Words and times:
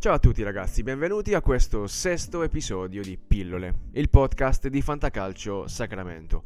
Ciao 0.00 0.14
a 0.14 0.18
tutti 0.18 0.42
ragazzi, 0.42 0.82
benvenuti 0.82 1.34
a 1.34 1.42
questo 1.42 1.86
sesto 1.86 2.42
episodio 2.42 3.02
di 3.02 3.18
Pillole, 3.18 3.88
il 3.92 4.08
podcast 4.08 4.68
di 4.68 4.80
Fantacalcio 4.80 5.68
Sacramento. 5.68 6.42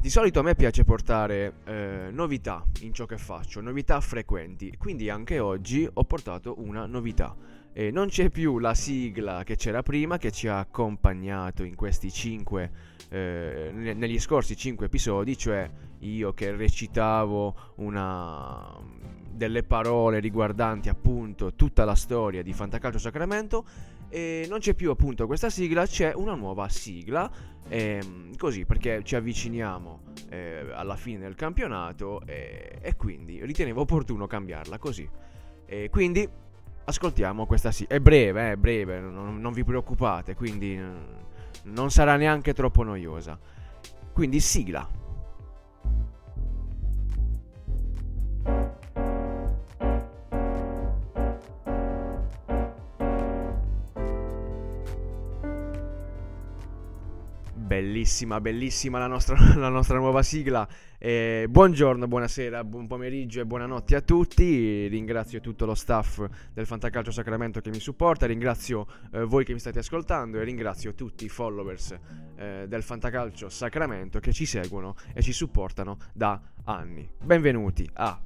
Di 0.00 0.10
solito 0.10 0.40
a 0.40 0.42
me 0.42 0.56
piace 0.56 0.82
portare 0.82 1.58
eh, 1.64 2.08
novità 2.10 2.66
in 2.80 2.92
ciò 2.92 3.06
che 3.06 3.18
faccio, 3.18 3.60
novità 3.60 4.00
frequenti, 4.00 4.74
quindi 4.76 5.08
anche 5.10 5.38
oggi 5.38 5.88
ho 5.92 6.02
portato 6.02 6.56
una 6.58 6.86
novità. 6.86 7.36
E 7.74 7.90
non 7.90 8.08
c'è 8.08 8.28
più 8.28 8.58
la 8.58 8.74
sigla 8.74 9.44
che 9.44 9.56
c'era 9.56 9.82
prima, 9.82 10.18
che 10.18 10.30
ci 10.30 10.46
ha 10.46 10.58
accompagnato 10.58 11.64
in 11.64 11.74
questi 11.74 12.10
cinque, 12.10 12.70
eh, 13.08 13.70
negli 13.72 14.18
scorsi 14.18 14.56
cinque 14.56 14.86
episodi, 14.86 15.38
cioè 15.38 15.70
io 16.00 16.34
che 16.34 16.54
recitavo 16.54 17.72
una, 17.76 18.78
delle 19.30 19.62
parole 19.62 20.20
riguardanti 20.20 20.88
appunto 20.88 21.54
tutta 21.54 21.84
la 21.84 21.94
storia 21.94 22.42
di 22.42 22.52
Fantacalcio 22.52 22.98
Sacramento 22.98 23.64
e 24.08 24.44
non 24.48 24.58
c'è 24.58 24.74
più 24.74 24.90
appunto 24.90 25.26
questa 25.26 25.48
sigla, 25.48 25.86
c'è 25.86 26.12
una 26.14 26.34
nuova 26.34 26.68
sigla, 26.68 27.30
ehm, 27.66 28.36
così 28.36 28.66
perché 28.66 29.02
ci 29.02 29.16
avviciniamo 29.16 30.00
eh, 30.28 30.66
alla 30.74 30.96
fine 30.96 31.20
del 31.20 31.34
campionato 31.34 32.20
e, 32.26 32.78
e, 32.82 32.94
quindi 32.96 33.42
ritenevo 33.42 33.80
opportuno 33.80 34.26
cambiarla 34.26 34.76
così. 34.76 35.08
E 35.64 35.88
quindi 35.88 36.28
ascoltiamo 36.84 37.46
questa 37.46 37.70
sigla, 37.70 37.96
è 37.96 38.00
breve, 38.00 38.52
è 38.52 38.56
breve, 38.56 39.00
non, 39.00 39.40
non 39.40 39.52
vi 39.52 39.64
preoccupate, 39.64 40.34
quindi 40.34 40.80
non 41.64 41.90
sarà 41.90 42.16
neanche 42.16 42.54
troppo 42.54 42.82
noiosa. 42.82 43.38
Quindi 44.12 44.40
sigla. 44.40 45.00
Bellissima, 57.72 58.38
bellissima 58.38 58.98
la 58.98 59.06
nostra, 59.06 59.34
la 59.56 59.70
nostra 59.70 59.96
nuova 59.96 60.22
sigla. 60.22 60.68
Eh, 60.98 61.46
buongiorno, 61.48 62.06
buonasera, 62.06 62.64
buon 62.64 62.86
pomeriggio 62.86 63.40
e 63.40 63.46
buonanotte 63.46 63.96
a 63.96 64.02
tutti. 64.02 64.88
Ringrazio 64.88 65.40
tutto 65.40 65.64
lo 65.64 65.74
staff 65.74 66.22
del 66.52 66.66
Fantacalcio 66.66 67.10
Sacramento 67.10 67.62
che 67.62 67.70
mi 67.70 67.80
supporta, 67.80 68.26
ringrazio 68.26 68.86
eh, 69.10 69.24
voi 69.24 69.46
che 69.46 69.54
mi 69.54 69.58
state 69.58 69.78
ascoltando 69.78 70.38
e 70.38 70.44
ringrazio 70.44 70.92
tutti 70.92 71.24
i 71.24 71.30
followers 71.30 71.98
eh, 72.36 72.66
del 72.68 72.82
Fantacalcio 72.82 73.48
Sacramento 73.48 74.20
che 74.20 74.34
ci 74.34 74.44
seguono 74.44 74.94
e 75.14 75.22
ci 75.22 75.32
supportano 75.32 75.96
da 76.12 76.38
anni. 76.64 77.10
Benvenuti 77.24 77.88
a, 77.94 78.20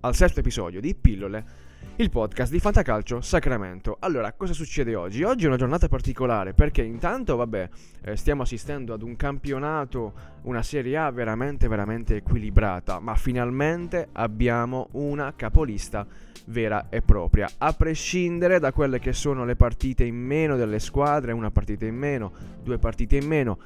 al 0.00 0.14
sesto 0.16 0.40
episodio 0.40 0.80
di 0.80 0.94
Pillole 0.94 1.67
il 2.00 2.10
podcast 2.10 2.52
di 2.52 2.60
Fantacalcio 2.60 3.20
Sacramento. 3.20 3.96
Allora, 3.98 4.32
cosa 4.32 4.52
succede 4.52 4.94
oggi? 4.94 5.24
Oggi 5.24 5.44
è 5.44 5.46
una 5.48 5.56
giornata 5.56 5.88
particolare 5.88 6.54
perché 6.54 6.82
intanto, 6.82 7.34
vabbè, 7.34 7.68
eh, 8.02 8.16
stiamo 8.16 8.42
assistendo 8.42 8.94
ad 8.94 9.02
un 9.02 9.16
campionato, 9.16 10.12
una 10.42 10.62
Serie 10.62 10.96
A 10.96 11.10
veramente, 11.10 11.66
veramente 11.66 12.16
equilibrata, 12.16 13.00
ma 13.00 13.16
finalmente 13.16 14.10
abbiamo 14.12 14.90
una 14.92 15.34
capolista 15.34 16.06
vera 16.46 16.86
e 16.88 17.02
propria, 17.02 17.50
a 17.58 17.72
prescindere 17.72 18.60
da 18.60 18.72
quelle 18.72 19.00
che 19.00 19.12
sono 19.12 19.44
le 19.44 19.56
partite 19.56 20.04
in 20.04 20.16
meno 20.16 20.56
delle 20.56 20.78
squadre, 20.78 21.32
una 21.32 21.50
partita 21.50 21.84
in 21.84 21.96
meno, 21.96 22.32
due 22.62 22.78
partite 22.78 23.16
in 23.16 23.26
meno. 23.26 23.58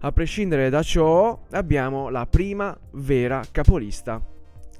A 0.00 0.12
prescindere 0.12 0.68
da 0.68 0.82
ciò, 0.82 1.46
abbiamo 1.52 2.10
la 2.10 2.26
prima 2.26 2.76
vera 2.90 3.42
capolista 3.50 4.31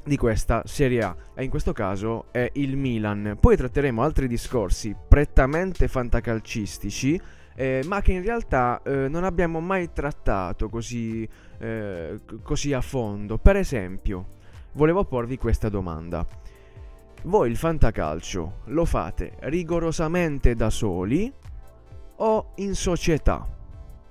di 0.04 0.16
questa 0.16 0.62
Serie 0.64 1.02
A 1.02 1.16
e 1.34 1.44
in 1.44 1.50
questo 1.50 1.72
caso 1.72 2.26
è 2.32 2.50
il 2.54 2.76
Milan. 2.76 3.36
Poi 3.40 3.56
tratteremo 3.56 4.02
altri 4.02 4.26
discorsi 4.26 4.94
prettamente 5.08 5.88
fantacalcistici, 5.88 7.20
eh, 7.54 7.82
ma 7.86 8.00
che 8.00 8.12
in 8.12 8.22
realtà 8.22 8.80
eh, 8.82 9.08
non 9.08 9.24
abbiamo 9.24 9.60
mai 9.60 9.92
trattato 9.92 10.68
così, 10.68 11.28
eh, 11.58 12.20
così 12.42 12.72
a 12.72 12.80
fondo. 12.80 13.38
Per 13.38 13.56
esempio, 13.56 14.38
volevo 14.72 15.04
porvi 15.04 15.36
questa 15.36 15.68
domanda. 15.68 16.26
Voi 17.24 17.50
il 17.50 17.56
fantacalcio 17.56 18.62
lo 18.66 18.84
fate 18.84 19.36
rigorosamente 19.42 20.56
da 20.56 20.70
soli 20.70 21.32
o 22.16 22.52
in 22.56 22.74
società? 22.74 23.46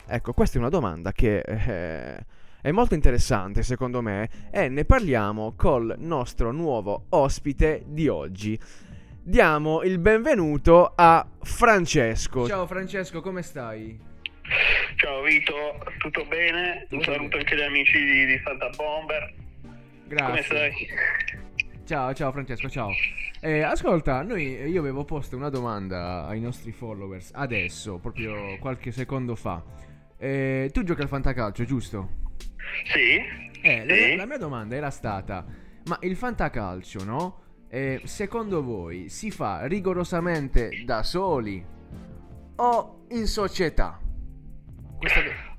Ecco, 0.06 0.34
questa 0.34 0.58
è 0.58 0.60
una 0.60 0.70
domanda 0.70 1.12
che 1.12 1.40
eh, 1.40 2.26
è 2.62 2.72
molto 2.72 2.94
interessante 2.94 3.64
secondo 3.64 4.02
me 4.02 4.30
e 4.52 4.70
ne 4.70 4.86
parliamo 4.86 5.54
col 5.56 5.96
nostro 5.98 6.52
nuovo 6.52 7.06
ospite 7.10 7.84
di 7.86 8.08
oggi. 8.08 8.60
Diamo 9.24 9.82
il 9.82 9.98
benvenuto 10.00 10.94
a 10.96 11.28
Francesco. 11.42 12.48
Ciao 12.48 12.68
Francesco, 12.68 13.22
come 13.22 13.42
stai? 13.42 14.00
Ciao 14.96 15.22
Vito, 15.24 15.54
tutto 15.98 16.26
bene? 16.26 16.86
Un 16.92 17.02
saluto 17.02 17.38
anche 17.38 17.54
agli 17.54 17.62
amici 17.62 18.04
di, 18.04 18.26
di 18.26 18.42
Santa 18.44 18.70
Bomber. 18.76 19.34
Grazie. 20.08 20.28
Come 20.28 20.42
stai? 20.42 20.72
Ciao, 21.86 22.14
ciao 22.14 22.32
Francesco, 22.32 22.70
ciao. 22.70 22.90
Eh, 23.40 23.62
ascolta, 23.62 24.22
noi, 24.22 24.70
io 24.70 24.80
avevo 24.80 25.04
posto 25.04 25.36
una 25.36 25.50
domanda 25.50 26.28
ai 26.28 26.40
nostri 26.40 26.72
followers 26.72 27.32
adesso, 27.34 27.98
proprio 27.98 28.58
qualche 28.60 28.92
secondo 28.92 29.36
fa. 29.36 29.64
Eh, 30.18 30.70
tu 30.72 30.84
giochi 30.84 31.02
al 31.02 31.08
fantacalcio, 31.08 31.64
giusto? 31.64 32.20
Sì. 32.86 33.40
Eh, 33.62 33.86
sì. 33.88 34.10
La, 34.12 34.16
la, 34.16 34.26
mia 34.26 34.38
domanda 34.38 34.76
era 34.76 34.90
stata, 34.90 35.46
ma 35.86 35.98
il 36.02 36.16
fantacalcio, 36.16 37.04
no? 37.04 37.40
Eh, 37.70 38.02
secondo 38.04 38.64
voi 38.64 39.08
si 39.10 39.32
fa 39.32 39.66
rigorosamente 39.66 40.84
da 40.84 41.04
soli 41.04 41.64
o 42.56 43.06
in 43.10 43.26
società? 43.28 44.00
Questa... 44.98 45.50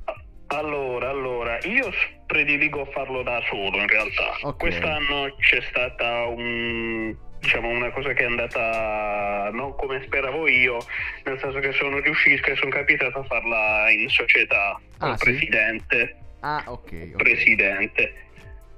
Allora, 0.49 1.09
allora, 1.09 1.59
io 1.65 1.91
prediligo 2.27 2.85
farlo 2.93 3.23
da 3.23 3.41
solo 3.49 3.79
in 3.79 3.89
realtà. 3.89 4.37
Okay. 4.43 4.71
Quest'anno 4.71 5.35
c'è 5.39 5.63
stata 5.71 6.27
un, 6.27 7.17
diciamo, 7.41 7.69
una 7.69 7.91
cosa 7.91 8.13
che 8.13 8.23
è 8.23 8.27
andata 8.27 9.49
non 9.53 9.75
come 9.77 10.03
speravo 10.05 10.47
io, 10.49 10.79
nel 11.25 11.39
senso 11.41 11.59
che 11.59 11.73
sono 11.73 11.99
riuscito 12.01 12.51
e 12.51 12.57
sono 12.57 12.71
capitato 12.71 13.21
a 13.21 13.25
farla 13.25 13.91
in 13.91 14.09
società 14.09 14.73
ah, 14.73 14.81
con 14.99 15.11
il 15.11 15.19
sì? 15.19 15.25
presidente. 15.25 16.17
Ah, 16.43 16.63
ok. 16.67 16.81
okay. 16.85 17.11
Presidente. 17.17 18.15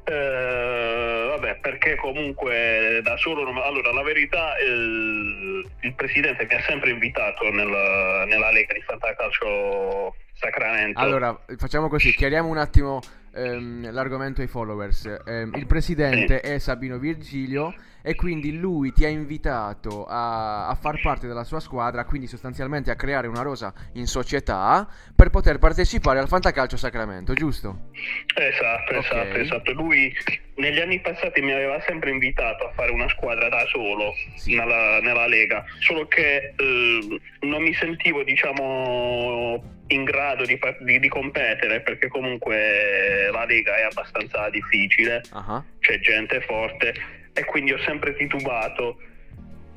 Eh, 0.05 1.27
vabbè, 1.31 1.57
perché 1.61 1.97
comunque 1.97 3.01
da 3.03 3.17
solo. 3.17 3.41
Allora, 3.63 3.93
la 3.93 4.03
verità, 4.03 4.53
il, 4.59 5.67
il 5.81 5.95
presidente 5.95 6.47
mi 6.47 6.55
ha 6.55 6.61
sempre 6.61 6.91
invitato 6.91 7.51
nella, 7.51 8.25
nella 8.27 8.51
Lega 8.51 8.75
di 8.75 8.83
Fantacalcio 8.83 10.15
Sacramento. 10.35 11.01
Allora, 11.01 11.39
facciamo 11.57 11.89
così: 11.89 12.13
chiariamo 12.15 12.49
un 12.49 12.59
attimo 12.59 13.01
ehm, 13.35 13.93
l'argomento 13.93 14.41
ai 14.41 14.47
followers. 14.47 15.05
Eh, 15.27 15.49
il 15.55 15.67
presidente 15.67 16.41
è 16.41 16.59
Sabino 16.59 16.99
Virgilio 16.99 17.75
e 18.07 18.15
quindi 18.15 18.59
lui 18.59 18.93
ti 18.93 19.07
ha 19.07 19.09
invitato 19.09 20.05
a, 20.05 20.69
a, 20.69 20.75
far 20.75 21.01
parte 21.01 21.27
della 21.27 21.43
sua 21.43 21.59
squadra, 21.59 22.05
quindi 22.05 22.27
sostanzialmente 22.27 22.91
a 22.91 22.97
creare 22.97 23.29
una 23.29 23.41
rosa 23.41 23.73
in 23.95 24.07
società 24.07 24.87
per 25.17 25.31
poter 25.31 25.59
partecipare 25.59 26.19
al 26.19 26.29
Fantacalcio 26.29 26.77
Sacramento, 26.77 27.33
giusto? 27.33 27.89
Esatto, 28.37 28.93
esatto, 28.93 29.29
okay. 29.29 29.41
esatto. 29.41 29.73
Lui 29.73 30.13
negli 30.57 30.81
anni 30.81 31.01
passati 31.01 31.41
mi 31.41 31.53
aveva 31.53 31.81
sempre 31.87 32.11
invitato 32.11 32.67
a 32.67 32.73
fare 32.75 32.93
una 32.93 33.09
squadra 33.09 33.49
da 33.49 33.65
solo 33.67 34.13
sì. 34.37 34.55
nella, 34.55 35.01
nella, 35.01 35.27
Lega, 35.27 35.65
solo 35.79 36.07
che 36.07 36.53
eh, 36.57 37.21
non 37.41 37.63
mi 37.63 37.73
sentivo, 37.73 38.23
diciamo, 38.23 39.74
in 39.89 40.05
grado 40.05 40.45
di, 40.45 40.59
di, 40.81 40.99
di, 40.99 41.09
competere 41.09 41.81
perché 41.81 42.09
comunque 42.09 43.29
la 43.31 43.45
Lega 43.45 43.77
è 43.77 43.83
abbastanza 43.83 44.49
difficile, 44.49 45.23
uh-huh. 45.33 45.63
c'è 45.81 46.01
gente 46.01 46.41
forte 46.41 46.95
e 47.33 47.45
quindi 47.45 47.73
ho 47.73 47.79
sempre 47.81 48.15
titubato. 48.17 48.99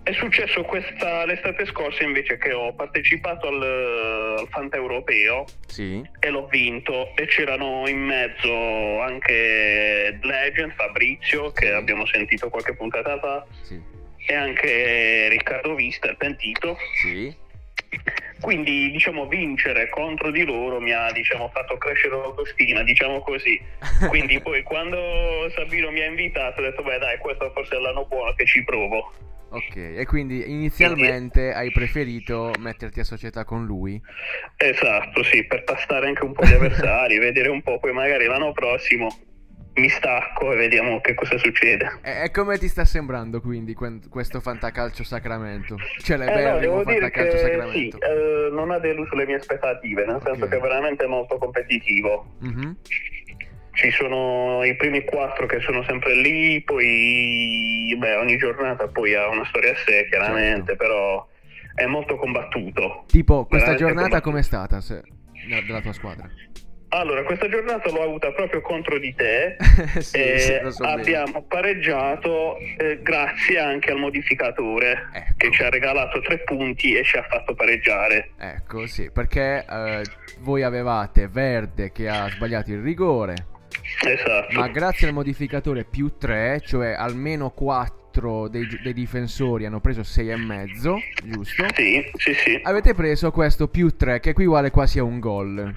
È 0.03 0.13
successo 0.13 0.63
questa, 0.63 1.25
l'estate 1.25 1.65
scorsa 1.65 2.03
invece 2.03 2.37
che 2.37 2.53
ho 2.53 2.73
partecipato 2.73 3.47
al, 3.47 3.61
al 4.39 4.47
Fanta 4.49 4.77
Europeo 4.77 5.45
sì. 5.65 6.01
e 6.19 6.29
l'ho 6.29 6.47
vinto 6.47 7.13
e 7.17 7.25
c'erano 7.25 7.85
in 7.89 7.99
mezzo 7.99 9.01
anche 9.01 10.17
Legend, 10.21 10.71
Fabrizio 10.75 11.51
che 11.51 11.73
abbiamo 11.73 12.05
sentito 12.05 12.49
qualche 12.49 12.73
puntata 12.73 13.19
fa 13.19 13.45
sì. 13.63 13.81
e 14.27 14.33
anche 14.33 15.27
Riccardo 15.27 15.75
Vista, 15.75 16.09
il 16.09 16.15
pentito. 16.15 16.77
Sì 17.01 17.45
quindi 18.39 18.91
diciamo 18.91 19.27
vincere 19.27 19.89
contro 19.89 20.31
di 20.31 20.43
loro 20.45 20.79
mi 20.79 20.91
ha 20.91 21.11
diciamo, 21.11 21.49
fatto 21.49 21.77
crescere 21.77 22.15
l'autostima 22.15 22.83
diciamo 22.83 23.19
così. 23.21 23.59
Quindi 24.07 24.39
poi 24.41 24.63
quando 24.63 25.49
Sabino 25.55 25.91
mi 25.91 26.01
ha 26.01 26.05
invitato 26.05 26.61
ho 26.61 26.63
detto 26.63 26.83
beh 26.83 26.97
dai 26.99 27.17
questo 27.17 27.51
forse 27.51 27.75
è 27.75 27.79
l'anno 27.79 28.05
buono 28.05 28.33
che 28.33 28.45
ci 28.45 28.63
provo. 28.63 29.11
Ok 29.49 29.75
e 29.75 30.05
quindi 30.05 30.49
inizialmente 30.51 31.53
hai 31.53 31.71
preferito 31.71 32.51
metterti 32.59 32.99
a 32.99 33.03
società 33.03 33.45
con 33.45 33.65
lui? 33.65 33.99
Esatto 34.57 35.23
sì 35.23 35.45
per 35.45 35.63
tastare 35.63 36.07
anche 36.07 36.23
un 36.23 36.33
po' 36.33 36.45
gli 36.45 36.53
avversari 36.53 37.17
vedere 37.19 37.49
un 37.49 37.61
po' 37.61 37.79
poi 37.79 37.93
magari 37.93 38.25
l'anno 38.25 38.51
prossimo 38.51 39.07
mi 39.77 39.89
stacco 39.89 40.51
e 40.51 40.55
vediamo 40.55 40.99
che 41.01 41.13
cosa 41.13 41.37
succede. 41.37 41.99
E 42.01 42.31
come 42.31 42.57
ti 42.57 42.67
sta 42.67 42.85
sembrando 42.85 43.41
quindi 43.41 43.73
questo 43.73 44.39
fantacalcio 44.39 45.03
Sacramento? 45.03 45.75
Cioè 46.01 46.17
l'Eberrimo 46.17 46.81
eh, 46.81 46.83
no, 46.83 46.91
fantacalcio 46.91 47.37
Sacramento? 47.37 47.71
Sì, 47.71 47.89
eh, 47.89 48.49
non 48.51 48.71
ha 48.71 48.79
deluso 48.79 49.15
le 49.15 49.25
mie 49.25 49.35
aspettative, 49.35 50.05
nel 50.05 50.15
okay. 50.15 50.33
senso 50.33 50.47
che 50.47 50.57
è 50.57 50.59
veramente 50.59 51.05
molto 51.05 51.37
competitivo. 51.37 52.35
Mm-hmm. 52.43 52.71
Ci 53.71 53.91
sono 53.91 54.63
i 54.63 54.75
primi 54.75 55.03
quattro 55.03 55.45
che 55.45 55.59
sono 55.59 55.83
sempre 55.83 56.15
lì, 56.15 56.61
poi 56.63 57.95
beh, 57.95 58.15
ogni 58.15 58.37
giornata 58.37 58.87
poi 58.87 59.13
ha 59.13 59.27
una 59.27 59.45
storia 59.45 59.73
a 59.73 59.75
sé, 59.75 60.07
chiaramente, 60.09 60.75
certo. 60.75 60.83
però 60.83 61.27
è 61.75 61.85
molto 61.85 62.17
combattuto. 62.17 63.03
Tipo, 63.05 63.45
questa 63.45 63.75
giornata 63.75 64.19
com'è 64.19 64.41
stata 64.41 64.81
se, 64.81 65.03
della 65.47 65.81
tua 65.81 65.93
squadra? 65.93 66.27
Allora, 66.89 67.23
questa 67.23 67.49
giornata 67.49 67.91
l'ho 67.91 68.01
avuta 68.01 68.31
proprio 68.31 68.61
contro 68.61 68.97
di 68.97 69.13
te 69.13 69.57
sì, 69.99 70.17
e 70.17 70.61
so 70.69 70.83
abbiamo 70.85 71.31
bene. 71.33 71.45
pareggiato 71.47 72.57
eh, 72.57 72.99
grazie 73.01 73.59
anche 73.59 73.91
al 73.91 73.97
modificatore 73.97 75.09
ecco. 75.11 75.33
che 75.35 75.51
ci 75.51 75.63
ha 75.63 75.69
regalato 75.69 76.21
tre 76.21 76.39
punti 76.39 76.95
e 76.95 77.03
ci 77.03 77.17
ha 77.17 77.23
fatto 77.23 77.55
pareggiare. 77.55 78.31
Ecco, 78.37 78.87
sì, 78.87 79.11
perché 79.11 79.65
eh, 79.69 80.01
voi 80.39 80.63
avevate 80.63 81.27
Verde 81.27 81.91
che 81.91 82.07
ha 82.07 82.29
sbagliato 82.29 82.71
il 82.71 82.81
rigore. 82.81 83.35
Esatto. 84.05 84.53
Ma 84.53 84.67
grazie 84.69 85.07
al 85.07 85.13
modificatore 85.13 85.83
più 85.83 86.17
3, 86.17 86.61
cioè 86.65 86.93
almeno 86.93 87.49
4 87.49 88.47
dei, 88.47 88.65
dei 88.81 88.93
difensori 88.93 89.65
hanno 89.65 89.81
preso 89.81 90.01
6,5, 90.01 90.65
giusto? 91.29 91.65
Sì, 91.73 92.11
sì, 92.15 92.33
sì. 92.33 92.59
Avete 92.63 92.93
preso 92.93 93.31
questo 93.31 93.67
più 93.67 93.95
3 93.95 94.21
che 94.21 94.29
equivale 94.29 94.71
quasi 94.71 94.99
a 94.99 95.03
un 95.03 95.19
gol. 95.19 95.75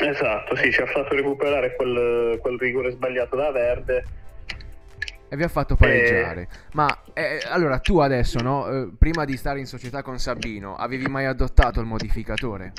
Esatto, 0.00 0.56
sì, 0.56 0.72
ci 0.72 0.80
ha 0.80 0.86
fatto 0.86 1.14
recuperare 1.14 1.74
quel, 1.76 2.38
quel 2.40 2.58
rigore 2.58 2.90
sbagliato 2.90 3.36
da 3.36 3.50
Verde. 3.50 4.04
E 5.28 5.36
vi 5.36 5.44
ha 5.44 5.48
fatto 5.48 5.76
pareggiare. 5.76 6.42
E... 6.42 6.48
Ma 6.72 7.02
eh, 7.14 7.40
allora 7.48 7.78
tu 7.78 7.98
adesso, 7.98 8.40
no? 8.40 8.68
Eh, 8.68 8.88
prima 8.98 9.24
di 9.24 9.36
stare 9.36 9.60
in 9.60 9.66
società 9.66 10.02
con 10.02 10.18
Sabino, 10.18 10.76
avevi 10.76 11.06
mai 11.06 11.24
adottato 11.24 11.80
il 11.80 11.86
modificatore? 11.86 12.72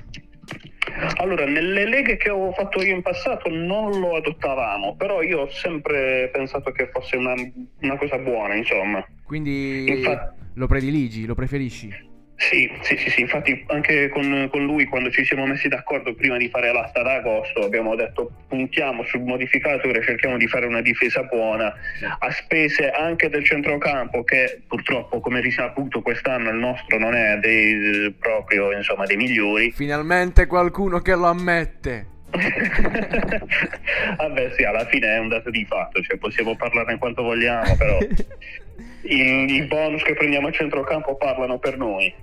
Allora, 1.17 1.45
nelle 1.45 1.85
leghe 1.87 2.17
che 2.17 2.29
ho 2.29 2.51
fatto 2.51 2.81
io 2.83 2.93
in 2.93 3.01
passato 3.01 3.49
non 3.49 3.99
lo 3.99 4.15
adottavamo, 4.17 4.95
però 4.95 5.21
io 5.23 5.41
ho 5.41 5.49
sempre 5.49 6.29
pensato 6.31 6.71
che 6.71 6.89
fosse 6.91 7.15
una, 7.15 7.33
una 7.81 7.97
cosa 7.97 8.17
buona, 8.17 8.53
insomma. 8.53 9.03
Quindi 9.23 9.89
Infatti... 9.89 10.41
lo 10.53 10.67
prediligi, 10.67 11.25
lo 11.25 11.33
preferisci? 11.33 12.11
Sì, 12.49 12.69
sì, 12.81 12.97
sì, 12.97 13.09
sì, 13.09 13.21
infatti 13.21 13.63
anche 13.67 14.09
con, 14.09 14.49
con, 14.51 14.65
lui 14.65 14.85
quando 14.85 15.09
ci 15.09 15.23
siamo 15.23 15.45
messi 15.45 15.69
d'accordo 15.69 16.13
prima 16.13 16.35
di 16.37 16.49
fare 16.49 16.73
l'asta 16.73 17.01
d'agosto 17.01 17.63
abbiamo 17.63 17.95
detto 17.95 18.31
puntiamo 18.47 19.03
sul 19.05 19.21
modificatore, 19.21 20.03
cerchiamo 20.03 20.37
di 20.37 20.47
fare 20.47 20.65
una 20.65 20.81
difesa 20.81 21.23
buona 21.23 21.73
a 22.19 22.31
spese 22.31 22.89
anche 22.91 23.29
del 23.29 23.45
centrocampo 23.45 24.23
che 24.23 24.61
purtroppo 24.67 25.21
come 25.21 25.39
risaputo 25.39 26.01
quest'anno 26.01 26.49
il 26.49 26.57
nostro 26.57 26.97
non 26.97 27.15
è 27.15 27.37
dei, 27.37 28.13
proprio 28.19 28.73
insomma, 28.73 29.05
dei 29.05 29.17
migliori. 29.17 29.71
Finalmente 29.71 30.45
qualcuno 30.45 30.99
che 30.99 31.15
lo 31.15 31.27
ammette. 31.27 32.07
Vabbè 34.17 34.51
sì, 34.55 34.63
alla 34.63 34.85
fine 34.87 35.15
è 35.15 35.19
un 35.19 35.29
dato 35.29 35.49
di 35.49 35.65
fatto, 35.65 36.01
cioè 36.01 36.17
possiamo 36.17 36.55
parlarne 36.55 36.97
quanto 36.97 37.21
vogliamo, 37.21 37.75
però 37.77 37.99
i, 39.03 39.53
i 39.55 39.61
bonus 39.63 40.03
che 40.03 40.13
prendiamo 40.13 40.47
a 40.47 40.51
centrocampo 40.51 41.15
parlano 41.15 41.57
per 41.59 41.77
noi. 41.77 42.13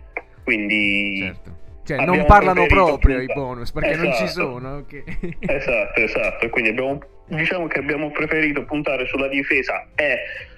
Quindi 0.50 1.20
certo. 1.22 1.58
Cioè, 1.84 2.04
non 2.04 2.24
parlano 2.24 2.66
proprio 2.66 2.98
punta. 2.98 3.22
i 3.22 3.26
bonus 3.26 3.70
perché 3.70 3.90
esatto. 3.90 4.08
non 4.08 4.16
ci 4.16 4.24
esatto. 4.24 4.48
sono. 4.48 4.76
Okay. 4.78 5.04
esatto, 5.38 6.00
esatto. 6.00 6.48
Quindi 6.48 6.70
abbiamo, 6.70 6.98
diciamo 7.26 7.66
che 7.68 7.78
abbiamo 7.78 8.10
preferito 8.10 8.64
puntare 8.64 9.06
sulla 9.06 9.28
difesa 9.28 9.86
e 9.94 10.16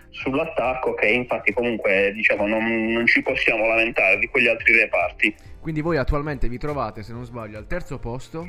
sull'attacco, 0.08 0.94
che 0.94 1.08
infatti 1.08 1.52
comunque 1.52 2.12
diciamo, 2.14 2.46
non, 2.46 2.92
non 2.92 3.06
ci 3.06 3.22
possiamo 3.22 3.66
lamentare 3.66 4.18
di 4.18 4.28
quegli 4.28 4.48
altri 4.48 4.74
reparti. 4.76 5.34
Quindi 5.60 5.82
voi 5.82 5.98
attualmente 5.98 6.48
vi 6.48 6.58
trovate, 6.58 7.02
se 7.02 7.12
non 7.12 7.24
sbaglio, 7.24 7.58
al 7.58 7.66
terzo 7.66 7.98
posto? 7.98 8.46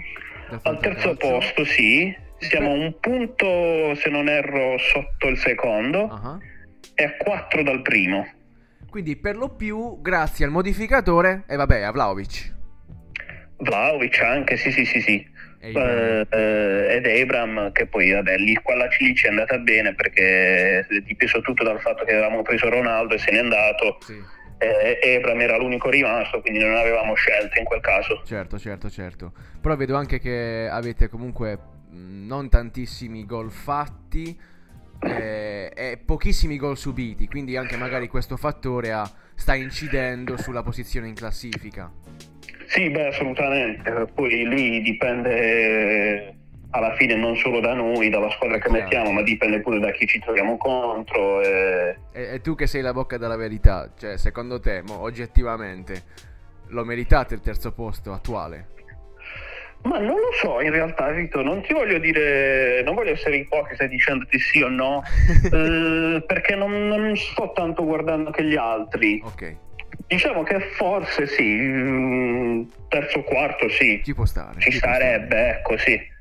Al 0.62 0.80
terzo 0.80 1.16
posto, 1.16 1.66
sì. 1.66 2.16
Siamo 2.38 2.72
a 2.72 2.74
un 2.74 2.96
punto, 3.02 3.96
se 3.96 4.10
non 4.10 4.30
erro, 4.30 4.78
sotto 4.78 5.28
il 5.28 5.38
secondo 5.38 6.04
uh-huh. 6.04 6.40
e 6.96 7.04
a 7.04 7.16
quattro 7.18 7.64
dal 7.64 7.82
primo. 7.82 8.26
Quindi 8.94 9.16
per 9.16 9.36
lo 9.36 9.50
più 9.50 10.00
grazie 10.04 10.46
al 10.46 10.52
modificatore 10.52 11.46
e 11.48 11.56
vabbè 11.56 11.82
a 11.82 11.92
Vlaovic. 11.92 12.54
Vlaovic 13.58 14.22
anche, 14.22 14.56
sì 14.56 14.72
sì 14.72 14.86
sì 14.86 15.02
sì. 15.02 15.28
Uh, 15.64 16.28
ed 16.30 17.08
Abram 17.08 17.72
che 17.72 17.88
poi 17.88 18.12
vabbè 18.12 18.38
lì 18.38 18.54
qua 18.62 18.76
la 18.76 18.88
lì 19.00 19.16
ci 19.16 19.26
è 19.26 19.30
andata 19.30 19.58
bene 19.58 19.96
perché 19.96 20.86
dipeso 21.06 21.42
tutto 21.42 21.64
dal 21.64 21.80
fatto 21.80 22.04
che 22.04 22.12
avevamo 22.12 22.44
preso 22.44 22.70
Ronaldo 22.70 23.16
e 23.16 23.18
se 23.18 23.32
n'è 23.32 23.40
andato 23.40 23.98
sì. 24.02 24.22
eh, 24.60 25.16
Abram 25.16 25.40
era 25.40 25.58
l'unico 25.58 25.90
rimasto 25.90 26.42
quindi 26.42 26.60
non 26.60 26.76
avevamo 26.76 27.16
scelta 27.16 27.58
in 27.58 27.66
quel 27.66 27.80
caso 27.80 28.22
certo 28.26 28.60
certo 28.60 28.90
certo 28.90 29.32
però 29.62 29.78
vedo 29.78 29.96
anche 29.96 30.20
che 30.20 30.68
avete 30.70 31.08
comunque 31.08 31.58
non 31.92 32.50
tantissimi 32.50 33.26
gol 33.26 33.50
fatti 33.50 34.38
eh, 35.04 35.72
e 35.76 35.98
pochissimi 36.04 36.58
gol 36.58 36.78
subiti, 36.78 37.28
quindi 37.28 37.58
anche 37.58 37.78
magari 37.78 38.08
questo 38.08 38.38
fattore 38.38 38.92
ha, 38.92 39.10
sta 39.36 39.56
incidendo 39.56 40.38
sulla 40.38 40.64
posizione 40.64 41.08
in 41.08 41.14
classifica. 41.14 41.92
Sì, 42.68 42.90
beh, 42.90 43.08
assolutamente. 43.08 44.08
Poi 44.14 44.48
lì 44.48 44.82
dipende 44.82 46.36
alla 46.72 46.96
fine 46.96 47.16
non 47.16 47.36
solo 47.36 47.60
da 47.60 47.74
noi, 47.74 48.10
dalla 48.10 48.30
squadra 48.32 48.58
che 48.58 48.68
chiaro. 48.68 48.82
mettiamo, 48.82 49.12
ma 49.12 49.22
dipende 49.22 49.62
pure 49.62 49.80
da 49.80 49.92
chi 49.92 50.08
ci 50.08 50.20
troviamo 50.20 50.58
contro. 50.58 51.42
E... 51.42 51.98
E, 52.12 52.34
e... 52.34 52.42
tu 52.42 52.56
che 52.56 52.66
sei 52.66 52.82
la 52.82 52.94
bocca 52.94 53.18
della 53.18 53.36
verità, 53.36 53.92
cioè 53.96 54.18
secondo 54.18 54.60
te, 54.60 54.82
mo, 54.82 55.00
oggettivamente, 55.02 56.04
lo 56.70 56.84
meritate 56.84 57.36
il 57.36 57.42
terzo 57.42 57.74
posto 57.74 58.12
attuale? 58.12 58.70
Ma 59.84 60.00
non 60.00 60.16
lo 60.16 60.32
so 60.40 60.62
in 60.62 60.72
realtà, 60.72 61.12
Vito, 61.12 61.42
non 61.42 61.62
ti 61.62 61.74
voglio 61.74 61.98
dire, 61.98 62.82
non 62.84 62.96
voglio 62.96 63.12
essere 63.12 63.38
ipocrita 63.38 63.86
dicendoti 63.86 64.40
sì 64.40 64.62
o 64.62 64.70
no, 64.70 65.04
eh, 65.52 66.24
perché 66.26 66.56
non, 66.56 66.88
non, 66.88 67.16
sto 67.18 67.52
tanto 67.54 67.84
guardando 67.84 68.32
che 68.32 68.44
gli 68.46 68.56
altri. 68.56 69.22
Ok. 69.24 69.56
Diciamo 70.08 70.44
che 70.44 70.60
forse 70.60 71.28
sì, 71.28 71.44
mm, 71.44 72.64
terzo 72.88 73.24
quarto 73.24 73.68
sì. 73.70 74.02
Ci 74.04 74.14
può 74.14 74.26
stare. 74.26 74.60
Ci, 74.60 74.72
ci 74.72 74.78
starebbe, 74.78 75.26
stare. 75.26 75.50
ecco 75.50 75.78
sì. 75.78 76.12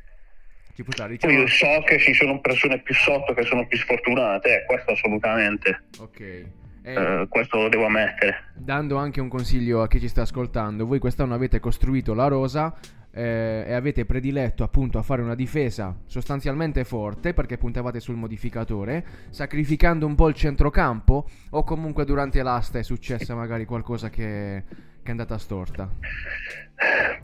Ci 0.75 0.83
può 0.83 0.93
stare. 0.93 1.13
Diciamo... 1.13 1.33
Io 1.33 1.47
so 1.47 1.83
che 1.87 1.99
ci 1.99 2.15
sono 2.15 2.41
persone 2.41 2.81
più 2.81 2.95
sotto 2.95 3.33
che 3.33 3.43
sono 3.43 3.67
più 3.67 3.79
sfortunate, 3.79 4.63
eh, 4.63 4.65
questo 4.67 4.93
assolutamente. 4.93 5.85
Ok. 6.01 6.45
Eh, 6.85 6.97
uh, 6.97 7.29
questo 7.29 7.63
lo 7.63 7.69
devo 7.69 7.87
ammettere. 7.87 8.51
Dando 8.55 8.97
anche 8.97 9.21
un 9.21 9.29
consiglio 9.29 9.83
a 9.83 9.89
chi 9.89 10.01
ci 10.01 10.09
sta 10.09 10.23
ascoltando, 10.23 10.85
voi 10.85 10.99
quest'anno 10.99 11.35
avete 11.35 11.61
costruito 11.61 12.13
la 12.13 12.27
rosa 12.27 12.75
eh, 13.13 13.65
e 13.67 13.73
avete 13.73 14.05
prediletto 14.05 14.63
appunto 14.65 14.99
a 14.99 15.03
fare 15.03 15.23
una 15.23 15.35
difesa 15.35 15.97
sostanzialmente 16.07 16.85
forte 16.85 17.35
perché 17.35 17.59
puntavate 17.59 18.01
sul 18.01 18.17
modificatore, 18.17 19.05
sacrificando 19.31 20.07
un 20.07 20.15
po' 20.15 20.29
il 20.29 20.35
centrocampo 20.35 21.29
o 21.51 21.65
comunque 21.65 22.05
durante 22.05 22.43
l'asta 22.43 22.79
è 22.79 22.83
successa 22.83 23.35
magari 23.35 23.65
qualcosa 23.65 24.09
che, 24.09 24.65
che 24.67 25.09
è 25.09 25.11
andata 25.11 25.39
storta? 25.39 25.91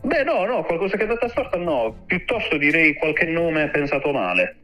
Beh 0.01 0.23
no, 0.23 0.45
no, 0.45 0.63
qualcosa 0.63 0.95
che 0.95 1.03
è 1.03 1.07
andata 1.07 1.27
storta 1.27 1.57
no, 1.57 2.03
piuttosto 2.05 2.57
direi 2.57 2.93
qualche 2.95 3.25
nome 3.25 3.69
pensato 3.69 4.11
male. 4.11 4.55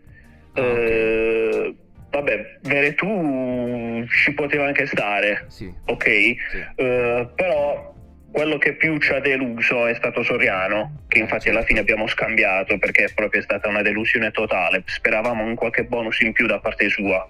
Ah, 0.54 0.62
okay. 0.62 0.86
eh, 0.86 1.76
vabbè, 2.12 2.60
Veretù 2.62 4.06
ci 4.08 4.34
poteva 4.34 4.68
anche 4.68 4.86
stare, 4.86 5.46
sì. 5.48 5.74
ok? 5.86 6.06
Sì. 6.06 6.82
Uh, 6.82 7.30
però 7.36 7.94
quello 8.36 8.58
che 8.58 8.74
più 8.74 9.00
ci 9.00 9.14
ha 9.14 9.22
deluso 9.22 9.86
è 9.88 9.94
stato 9.94 10.22
Soriano, 10.22 11.04
che 11.08 11.20
infatti 11.20 11.48
alla 11.48 11.62
fine 11.62 11.80
abbiamo 11.80 12.06
scambiato 12.06 12.78
perché 12.78 13.06
è 13.06 13.14
proprio 13.14 13.42
stata 13.42 13.70
una 13.70 13.82
delusione 13.82 14.30
totale. 14.32 14.84
Speravamo 14.86 15.46
un 15.46 15.56
qualche 15.56 15.86
bonus 15.86 16.20
in 16.20 16.34
più 16.34 16.46
da 16.46 16.60
parte 16.60 16.90
sua. 16.90 17.26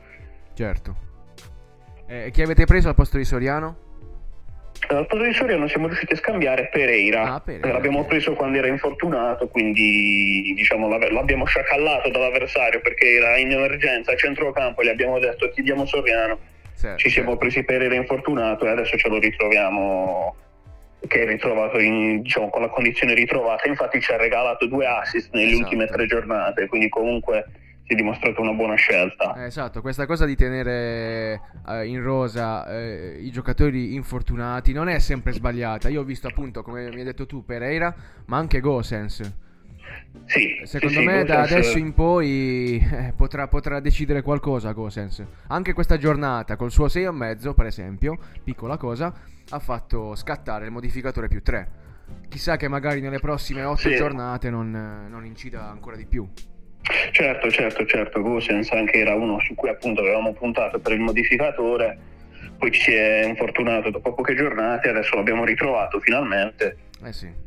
Certo. 0.56 0.96
Eh, 2.08 2.32
chi 2.32 2.42
avete 2.42 2.66
preso 2.66 2.88
al 2.88 2.96
posto 2.96 3.18
di 3.18 3.24
Soriano? 3.24 3.78
Al 4.88 5.06
posto 5.06 5.24
di 5.24 5.34
Soriano 5.34 5.68
siamo 5.68 5.86
riusciti 5.86 6.14
a 6.14 6.18
scambiare 6.18 6.70
Pereira. 6.70 7.36
Ah, 7.36 7.40
Pereira. 7.40 7.74
L'abbiamo 7.74 8.04
preso 8.06 8.34
quando 8.34 8.58
era 8.58 8.68
infortunato, 8.68 9.48
quindi 9.48 10.54
diciamo, 10.56 10.88
l'abbiamo 10.90 11.46
sciacallato 11.46 12.10
dall'avversario 12.10 12.82
perché 12.82 13.14
era 13.18 13.38
in 13.38 13.52
emergenza 13.52 14.14
a 14.14 14.16
centrocampo 14.16 14.82
e 14.82 14.86
gli 14.86 14.90
abbiamo 14.90 15.20
detto 15.20 15.52
ti 15.52 15.62
diamo 15.62 15.86
Soriano. 15.86 16.40
Certo, 16.76 16.98
Ci 16.98 17.10
siamo 17.10 17.30
certo. 17.30 17.42
presi 17.42 17.64
Pereira 17.64 17.94
infortunato 17.94 18.66
e 18.66 18.70
adesso 18.70 18.98
ce 18.98 19.08
lo 19.08 19.20
ritroviamo 19.20 20.36
che 21.08 21.22
è 21.22 21.26
ritrovato 21.28 21.80
in, 21.80 22.22
diciamo, 22.22 22.50
con 22.50 22.62
la 22.62 22.70
condizione 22.70 23.14
ritrovata, 23.14 23.68
infatti 23.68 24.02
ci 24.02 24.12
ha 24.12 24.18
regalato 24.18 24.66
due 24.68 24.86
assist 24.88 25.34
nelle 25.34 25.52
esatto. 25.52 25.64
ultime 25.64 25.86
tre 25.88 26.06
giornate, 26.06 26.68
quindi 26.68 26.90
comunque 26.90 27.46
si 27.86 27.94
è 27.94 27.96
dimostrato 27.96 28.42
una 28.42 28.54
buona 28.54 28.76
scelta. 28.76 29.36
Eh, 29.36 29.46
esatto, 29.46 29.82
questa 29.82 30.08
cosa 30.08 30.26
di 30.26 30.36
tenere 30.36 31.40
eh, 31.68 31.86
in 31.86 32.02
rosa 32.02 32.68
eh, 32.68 33.18
i 33.20 33.30
giocatori 33.30 33.94
infortunati 33.94 34.74
non 34.74 34.90
è 34.90 34.98
sempre 34.98 35.34
sbagliata. 35.34 35.90
Io 35.90 36.02
ho 36.02 36.04
visto 36.04 36.28
appunto, 36.28 36.64
come 36.64 36.90
mi 36.90 37.00
hai 37.00 37.04
detto 37.04 37.28
tu, 37.28 37.46
Pereira, 37.46 37.94
ma 38.26 38.38
anche 38.38 38.60
Gosens. 38.60 39.44
Sì, 40.26 40.60
Secondo 40.64 41.00
sì, 41.00 41.06
me 41.06 41.20
sì, 41.20 41.26
da 41.26 41.42
adesso 41.42 41.78
in 41.78 41.94
poi 41.94 42.84
eh, 42.92 43.14
potrà, 43.16 43.48
potrà 43.48 43.80
decidere 43.80 44.22
qualcosa 44.22 44.72
Gosens. 44.72 45.24
Anche 45.48 45.74
questa 45.74 45.98
giornata 45.98 46.56
col 46.56 46.72
suo 46.72 46.88
6,5 46.88 47.54
per 47.54 47.66
esempio, 47.66 48.18
piccola 48.44 48.78
cosa, 48.78 49.14
ha 49.50 49.60
fatto 49.60 50.16
scattare 50.16 50.66
il 50.66 50.72
modificatore 50.72 51.28
più 51.28 51.42
3. 51.42 51.84
Chissà 52.30 52.58
che 52.58 52.68
magari 52.68 53.02
nelle 53.02 53.20
prossime 53.20 53.64
8 53.64 53.78
Sì. 53.78 53.96
giornate 53.96 54.50
non, 54.50 54.74
eh, 54.76 55.10
non 55.10 55.26
incida 55.26 55.70
ancora 55.70 55.96
di 55.96 56.06
più. 56.06 56.28
Certo, 57.12 57.50
certo, 57.50 57.86
certo, 57.86 58.22
Gosens 58.22 58.72
anche 58.72 59.00
era 59.00 59.16
uno 59.16 59.40
su 59.40 59.56
cui 59.56 59.70
appunto 59.70 60.02
avevamo 60.02 60.34
puntato 60.34 60.80
per 60.80 60.94
il 60.94 61.00
modificatore, 61.00 61.98
poi 62.58 62.72
ci 62.72 62.82
si 62.82 62.92
è 62.94 63.26
infortunato 63.26 63.90
dopo 63.90 64.14
poche 64.14 64.36
giornate, 64.36 64.90
adesso 64.90 65.16
l'abbiamo 65.16 65.46
ritrovato 65.46 66.00
finalmente. 66.00 66.78
Eh 67.04 67.14
sì. 67.14 67.44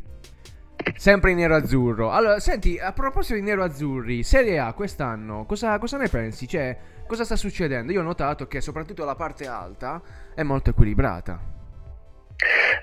Sempre 0.95 1.33
in 1.33 1.39
nero-azzurro. 1.39 2.11
Allora, 2.11 2.41
senti, 2.41 2.79
a 2.79 2.93
proposito 2.93 3.35
di 3.35 3.43
nero-azzurri, 3.43 4.23
Serie 4.23 4.59
A 4.59 4.73
quest'anno, 4.73 5.45
cosa, 5.45 5.79
cosa 5.79 5.97
ne 5.97 6.09
pensi? 6.09 6.47
Cioè, 6.47 6.77
cosa 7.07 7.25
sta 7.25 7.37
succedendo? 7.37 7.93
Io 7.93 8.01
ho 8.01 8.05
notato 8.05 8.47
che 8.47 8.61
soprattutto 8.61 9.05
la 9.05 9.15
parte 9.15 9.47
alta 9.47 10.01
è 10.35 10.43
molto 10.43 10.71
equilibrata. 10.71 11.41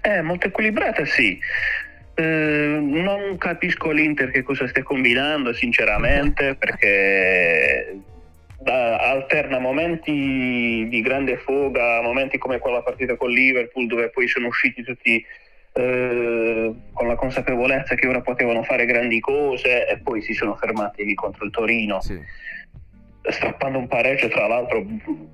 È 0.02 0.22
molto 0.22 0.48
equilibrata, 0.48 1.06
sì. 1.06 1.40
Eh, 2.18 2.80
non 2.82 3.38
capisco 3.38 3.92
l'Inter 3.92 4.32
che 4.32 4.44
cosa 4.44 4.68
stia 4.68 4.84
combinando, 4.84 5.54
sinceramente, 5.54 6.56
perché 6.60 8.00
da- 8.60 8.98
alterna 8.98 9.60
momenti 9.60 10.88
di 10.90 11.02
grande 11.02 11.38
foga, 11.38 12.02
momenti 12.02 12.38
come 12.38 12.60
quella 12.60 12.82
partita 12.82 13.16
con 13.16 13.30
Liverpool, 13.30 13.88
dove 13.88 14.10
poi 14.10 14.28
sono 14.28 14.48
usciti 14.48 14.84
tutti 14.84 15.26
eh, 15.78 16.74
con 16.94 17.08
la 17.08 17.16
consapevolezza 17.16 17.96
che 17.96 18.08
ora 18.08 18.22
potevano 18.22 18.64
fare 18.64 18.86
grandi 18.86 19.20
cose 19.20 19.86
e 19.88 19.98
poi 19.98 20.22
si 20.22 20.34
sono 20.34 20.56
fermati 20.56 21.04
lì 21.04 21.14
contro 21.16 21.44
il 21.44 21.52
Torino 21.52 22.00
Sì. 22.02 22.18
strappando 23.30 23.80
un 23.80 23.88
pareggio 23.88 24.30
tra 24.30 24.48
l'altro 24.48 24.86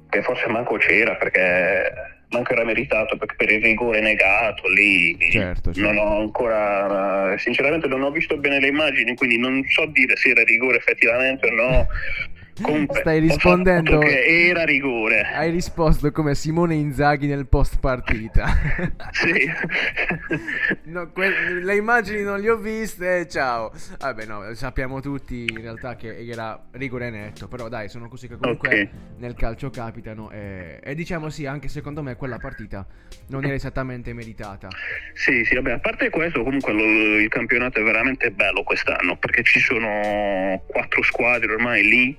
che 0.09 0.21
forse 0.23 0.47
manco 0.47 0.77
c'era 0.77 1.15
perché 1.15 1.91
manco 2.29 2.53
era 2.53 2.63
meritato 2.63 3.17
perché 3.17 3.35
per 3.35 3.51
il 3.51 3.61
rigore 3.61 3.99
negato 3.99 4.67
lì 4.69 5.15
Certo, 5.29 5.73
certo. 5.73 5.79
non 5.91 5.97
ho 5.97 6.17
ancora 6.21 7.37
sinceramente 7.37 7.87
non 7.87 8.01
ho 8.01 8.09
visto 8.09 8.35
bene 8.37 8.59
le 8.59 8.67
immagini 8.67 9.13
quindi 9.15 9.37
non 9.37 9.63
so 9.67 9.85
dire 9.87 10.15
se 10.15 10.29
era 10.29 10.43
rigore 10.43 10.77
effettivamente 10.77 11.47
o 11.47 11.51
no 11.53 11.87
Comunque, 12.61 12.99
Stai 12.99 13.19
rispondendo- 13.19 14.01
era 14.03 14.63
rigore 14.65 15.21
Hai 15.21 15.49
risposto 15.51 16.11
come 16.11 16.35
Simone 16.35 16.75
Inzaghi 16.75 17.25
nel 17.27 17.47
post 17.47 17.79
partita. 17.79 18.47
sì 19.11 19.49
No, 20.83 21.11
que- 21.11 21.59
le 21.61 21.75
immagini 21.75 22.21
non 22.23 22.39
le 22.39 22.49
ho 22.49 22.57
viste, 22.57 23.27
ciao. 23.27 23.71
Vabbè, 23.99 24.25
no, 24.25 24.53
sappiamo 24.53 24.99
tutti 24.99 25.45
in 25.49 25.61
realtà 25.61 25.95
che 25.95 26.25
era 26.27 26.61
rigore 26.71 27.09
netto, 27.09 27.47
però 27.47 27.67
dai, 27.69 27.89
sono 27.89 28.07
cose 28.07 28.27
che 28.27 28.37
comunque 28.37 28.81
Ok. 28.81 28.89
nel 29.17 29.33
calcio 29.35 29.69
capitano 29.69 30.29
e, 30.31 30.79
e 30.83 30.95
diciamo 30.95 31.29
sì, 31.29 31.45
anche 31.45 31.67
secondo 31.67 32.03
me 32.03 32.15
quella 32.15 32.37
partita 32.37 32.85
non 33.27 33.43
era 33.45 33.53
esattamente 33.53 34.13
meritata. 34.13 34.67
Sì, 35.13 35.43
sì, 35.45 35.55
vabbè, 35.55 35.71
a 35.71 35.79
parte 35.79 36.09
questo, 36.09 36.43
comunque 36.43 36.73
lo- 36.73 37.17
il 37.19 37.29
campionato 37.29 37.79
è 37.79 37.83
veramente 37.83 38.31
bello 38.31 38.63
quest'anno 38.63 39.15
perché 39.17 39.43
ci 39.43 39.59
sono 39.59 40.61
quattro 40.67 41.01
squadre 41.03 41.53
ormai 41.53 41.83
lì. 41.83 42.17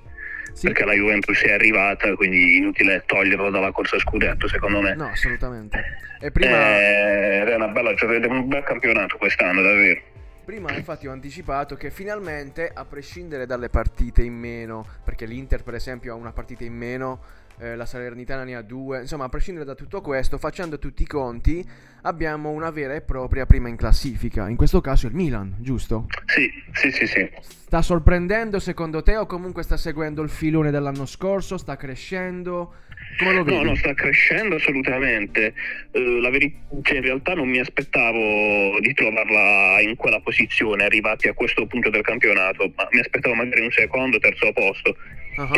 Sì? 0.52 0.66
Perché 0.66 0.85
la 0.85 0.92
Juventus 0.92 1.40
è 1.42 1.52
arrivata, 1.52 2.14
quindi 2.14 2.56
inutile 2.56 3.02
toglierlo 3.06 3.50
dalla 3.50 3.73
corsa 3.73 3.99
scudetto, 3.99 4.47
secondo 4.49 4.80
me. 4.80 4.94
No, 4.94 5.06
assolutamente. 5.06 5.82
E 6.21 6.30
prima, 6.30 6.56
Eh, 6.78 7.44
è 7.44 7.54
una 7.54 7.68
bella 7.68 7.94
giornata, 7.94 8.26
un 8.28 8.47
bel 8.49 8.62
campionato 8.62 9.16
quest'anno, 9.16 9.62
davvero. 9.62 10.00
prima 10.44 10.73
infatti 10.73 11.06
ho 11.06 11.12
anticipato 11.12 11.76
che 11.76 11.90
finalmente, 11.90 12.71
a 12.73 12.85
prescindere 12.85 13.47
dalle 13.47 13.68
partite 13.68 14.23
in 14.23 14.35
meno, 14.35 14.85
perché 15.04 15.25
l'Inter 15.25 15.62
per 15.62 15.75
esempio 15.75 16.12
ha 16.12 16.16
una 16.16 16.32
partita 16.32 16.64
in 16.64 16.75
meno, 16.75 17.21
eh, 17.59 17.76
la 17.76 17.87
Salernitana 17.87 18.44
ne 18.44 18.54
ha 18.56 18.62
due, 18.62 19.00
insomma 19.00 19.25
a 19.25 19.28
prescindere 19.28 19.64
da 19.64 19.75
tutto 19.75 20.00
questo, 20.00 20.38
facendo 20.38 20.78
tutti 20.78 21.02
i 21.02 21.06
conti, 21.06 21.64
abbiamo 22.02 22.50
una 22.50 22.71
vera 22.71 22.94
e 22.94 23.02
propria 23.02 23.47
prima 23.47 23.68
in 23.68 23.76
classifica, 23.76 24.49
in 24.49 24.56
questo 24.56 24.80
caso 24.80 25.06
il 25.06 25.14
Milan, 25.14 25.56
giusto? 25.59 26.06
Sì, 26.26 26.50
sì, 26.73 26.90
sì, 26.90 27.06
sì. 27.06 27.30
Sta 27.40 27.82
sorprendendo 27.82 28.59
secondo 28.59 29.02
te 29.02 29.16
o 29.16 29.26
comunque 29.26 29.62
sta 29.62 29.76
seguendo 29.76 30.23
il 30.23 30.30
filone 30.30 30.71
dell'anno 30.71 31.06
scorso, 31.06 31.56
sta 31.56 31.76
crescendo? 31.76 32.75
Come 33.18 33.35
lo 33.35 33.44
vedi? 33.44 33.56
No, 33.56 33.62
no, 33.64 33.75
sta 33.75 33.94
crescendo 33.94 34.56
assolutamente. 34.56 35.54
Eh, 35.90 36.21
la 36.21 36.30
veri- 36.30 36.54
cioè, 36.82 36.97
in 36.97 37.02
realtà 37.02 37.35
non 37.35 37.49
mi 37.49 37.59
aspettavo 37.59 38.78
di 38.80 38.92
trovarla 38.94 39.80
in 39.80 39.97
quella 39.97 40.21
posizione, 40.21 40.85
arrivati 40.85 41.28
a 41.28 41.35
questo 41.35 41.66
punto 41.66 41.90
del 41.90 42.02
campionato, 42.02 42.73
ma 42.75 42.88
mi 42.90 43.00
aspettavo 43.00 43.35
magari 43.35 43.62
un 43.62 43.71
secondo, 43.71 44.18
terzo 44.18 44.52
posto. 44.52 44.97
Ah, 45.37 45.50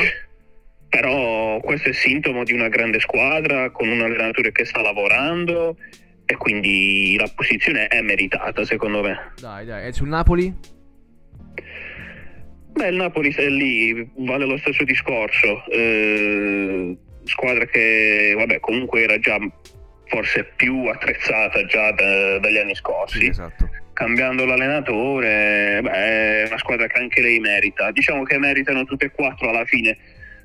Però 0.94 1.58
questo 1.58 1.88
è 1.88 1.92
sintomo 1.92 2.44
di 2.44 2.52
una 2.52 2.68
grande 2.68 3.00
squadra 3.00 3.68
con 3.70 3.88
un 3.88 4.00
allenatore 4.00 4.52
che 4.52 4.64
sta 4.64 4.80
lavorando 4.80 5.76
e 6.24 6.36
quindi 6.36 7.16
la 7.18 7.28
posizione 7.34 7.88
è 7.88 8.00
meritata 8.00 8.64
secondo 8.64 9.02
me. 9.02 9.32
Dai, 9.40 9.66
dai, 9.66 9.88
e 9.88 9.92
sul 9.92 10.06
Napoli? 10.06 10.54
Beh, 12.74 12.86
il 12.86 12.94
Napoli 12.94 13.34
è 13.34 13.48
lì, 13.48 14.08
vale 14.18 14.46
lo 14.46 14.56
stesso 14.58 14.84
discorso. 14.84 15.64
Eh, 15.66 16.96
squadra 17.24 17.64
che, 17.66 18.32
vabbè, 18.36 18.60
comunque 18.60 19.02
era 19.02 19.18
già 19.18 19.36
forse 20.06 20.44
più 20.54 20.86
attrezzata 20.86 21.64
già 21.66 21.90
da- 21.90 22.38
dagli 22.38 22.58
anni 22.58 22.76
scorsi. 22.76 23.26
esatto. 23.26 23.68
Cambiando 23.94 24.44
l'allenatore, 24.44 25.80
beh, 25.82 25.90
è 25.90 26.44
una 26.46 26.58
squadra 26.58 26.86
che 26.86 27.00
anche 27.00 27.20
lei 27.20 27.40
merita. 27.40 27.90
Diciamo 27.90 28.22
che 28.22 28.38
meritano 28.38 28.84
tutte 28.84 29.06
e 29.06 29.10
quattro 29.10 29.50
alla 29.50 29.64
fine 29.64 29.98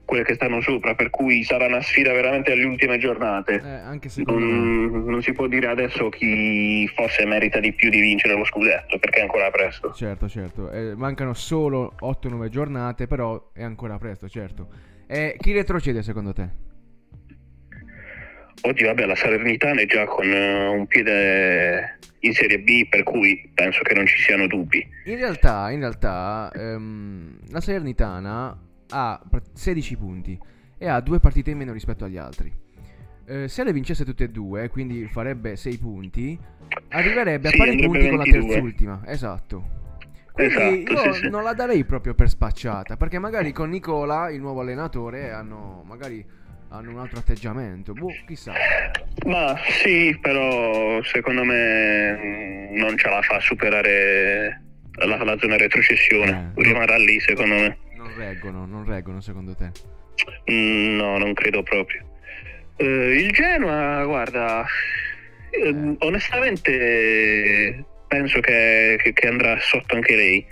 quelle 0.09 0.23
che 0.23 0.33
stanno 0.33 0.59
sopra, 0.59 0.95
per 0.95 1.11
cui 1.11 1.43
sarà 1.43 1.67
una 1.67 1.81
sfida 1.81 2.11
veramente 2.11 2.51
alle 2.51 2.63
ultime 2.63 2.97
giornate. 2.97 3.61
Eh. 3.63 4.23
Non, 4.25 5.03
non 5.05 5.21
si 5.21 5.33
può 5.33 5.45
dire 5.45 5.67
adesso 5.67 6.09
chi 6.09 6.89
forse 6.95 7.25
merita 7.27 7.59
di 7.59 7.73
più 7.73 7.91
di 7.91 7.99
vincere 7.99 8.35
lo 8.35 8.43
scudetto, 8.43 8.97
perché 8.97 9.19
è 9.19 9.21
ancora 9.21 9.51
presto. 9.51 9.93
Certo, 9.93 10.27
certo. 10.27 10.71
Eh, 10.71 10.95
mancano 10.95 11.35
solo 11.35 11.93
8-9 12.01 12.47
giornate, 12.49 13.05
però 13.05 13.51
è 13.53 13.61
ancora 13.61 13.99
presto, 13.99 14.27
certo. 14.27 14.67
E 15.05 15.35
chi 15.37 15.53
retrocede 15.53 16.01
secondo 16.01 16.33
te? 16.33 16.49
Oddio, 18.61 18.87
vabbè, 18.87 19.05
la 19.05 19.15
Salernitana 19.15 19.81
è 19.81 19.85
già 19.85 20.05
con 20.05 20.25
eh, 20.25 20.67
un 20.69 20.87
piede 20.87 21.99
in 22.21 22.33
Serie 22.33 22.59
B, 22.59 22.89
per 22.89 23.03
cui 23.03 23.47
penso 23.53 23.83
che 23.83 23.93
non 23.93 24.07
ci 24.07 24.17
siano 24.17 24.47
dubbi. 24.47 24.85
In 25.05 25.17
realtà, 25.17 25.69
in 25.69 25.79
realtà, 25.79 26.51
ehm, 26.51 27.37
la 27.51 27.61
Salernitana 27.61 28.68
ha 28.89 29.21
pra- 29.29 29.41
16 29.53 29.95
punti 29.97 30.37
e 30.77 30.87
ha 30.87 30.99
due 31.01 31.19
partite 31.19 31.51
in 31.51 31.57
meno 31.57 31.73
rispetto 31.73 32.05
agli 32.05 32.17
altri. 32.17 32.51
Eh, 33.25 33.47
se 33.47 33.63
le 33.63 33.73
vincesse 33.73 34.05
tutte 34.05 34.23
e 34.25 34.29
due, 34.29 34.69
quindi 34.69 35.05
farebbe 35.07 35.55
6 35.55 35.77
punti, 35.77 36.39
arriverebbe 36.89 37.47
a 37.49 37.51
Sì, 37.51 37.57
pari 37.57 37.69
andrebbe 37.71 37.91
punti 37.91 38.09
con 38.09 38.17
la 38.17 38.23
22. 38.23 38.47
terzultima. 38.53 39.01
Esatto. 39.05 39.77
Quindi 40.31 40.55
Esatto, 40.55 41.07
io 41.07 41.13
sì, 41.13 41.19
sì. 41.21 41.29
non 41.29 41.43
la 41.43 41.53
darei 41.53 41.83
proprio 41.83 42.13
per 42.15 42.29
spacciata, 42.29 42.95
perché 42.97 43.19
magari 43.19 43.51
con 43.51 43.69
Nicola, 43.69 44.29
il 44.31 44.39
nuovo 44.39 44.61
allenatore, 44.61 45.31
hanno 45.31 45.83
magari 45.85 46.25
hanno 46.71 46.91
un 46.91 46.99
altro 46.99 47.19
atteggiamento. 47.19 47.93
Boh, 47.93 48.07
chissà. 48.27 48.53
Ma 49.25 49.55
sì, 49.83 50.17
però 50.21 51.01
secondo 51.03 51.43
me 51.43 52.15
mm, 52.71 52.77
non 52.77 52.95
ce 52.97 53.09
la 53.09 53.21
fa 53.21 53.35
a 53.35 53.39
superare 53.39 54.61
la, 54.93 55.23
la 55.23 55.37
zona 55.39 55.57
retrocessione. 55.57 56.53
Eh, 56.55 56.63
Rimarrà 56.63 56.97
lì, 56.97 57.19
secondo 57.19 57.55
me. 57.55 57.77
Non 57.99 58.15
reggono, 58.15 58.65
non 58.65 58.85
reggono 58.85 59.19
secondo 59.19 59.53
te. 59.55 59.71
Mm, 60.49 60.95
No, 60.95 61.17
non 61.17 61.33
credo 61.33 61.63
proprio. 61.63 62.01
Eh, 62.77 62.85
il 63.17 63.31
Genoa, 63.31 64.05
guarda, 64.05 64.65
eh, 65.49 65.95
onestamente 65.99 67.83
penso 68.07 68.39
che, 68.39 68.97
che- 69.03 69.11
che 69.11 69.27
andrà 69.27 69.59
sotto 69.59 69.95
anche 69.95 70.15
lei. 70.15 70.45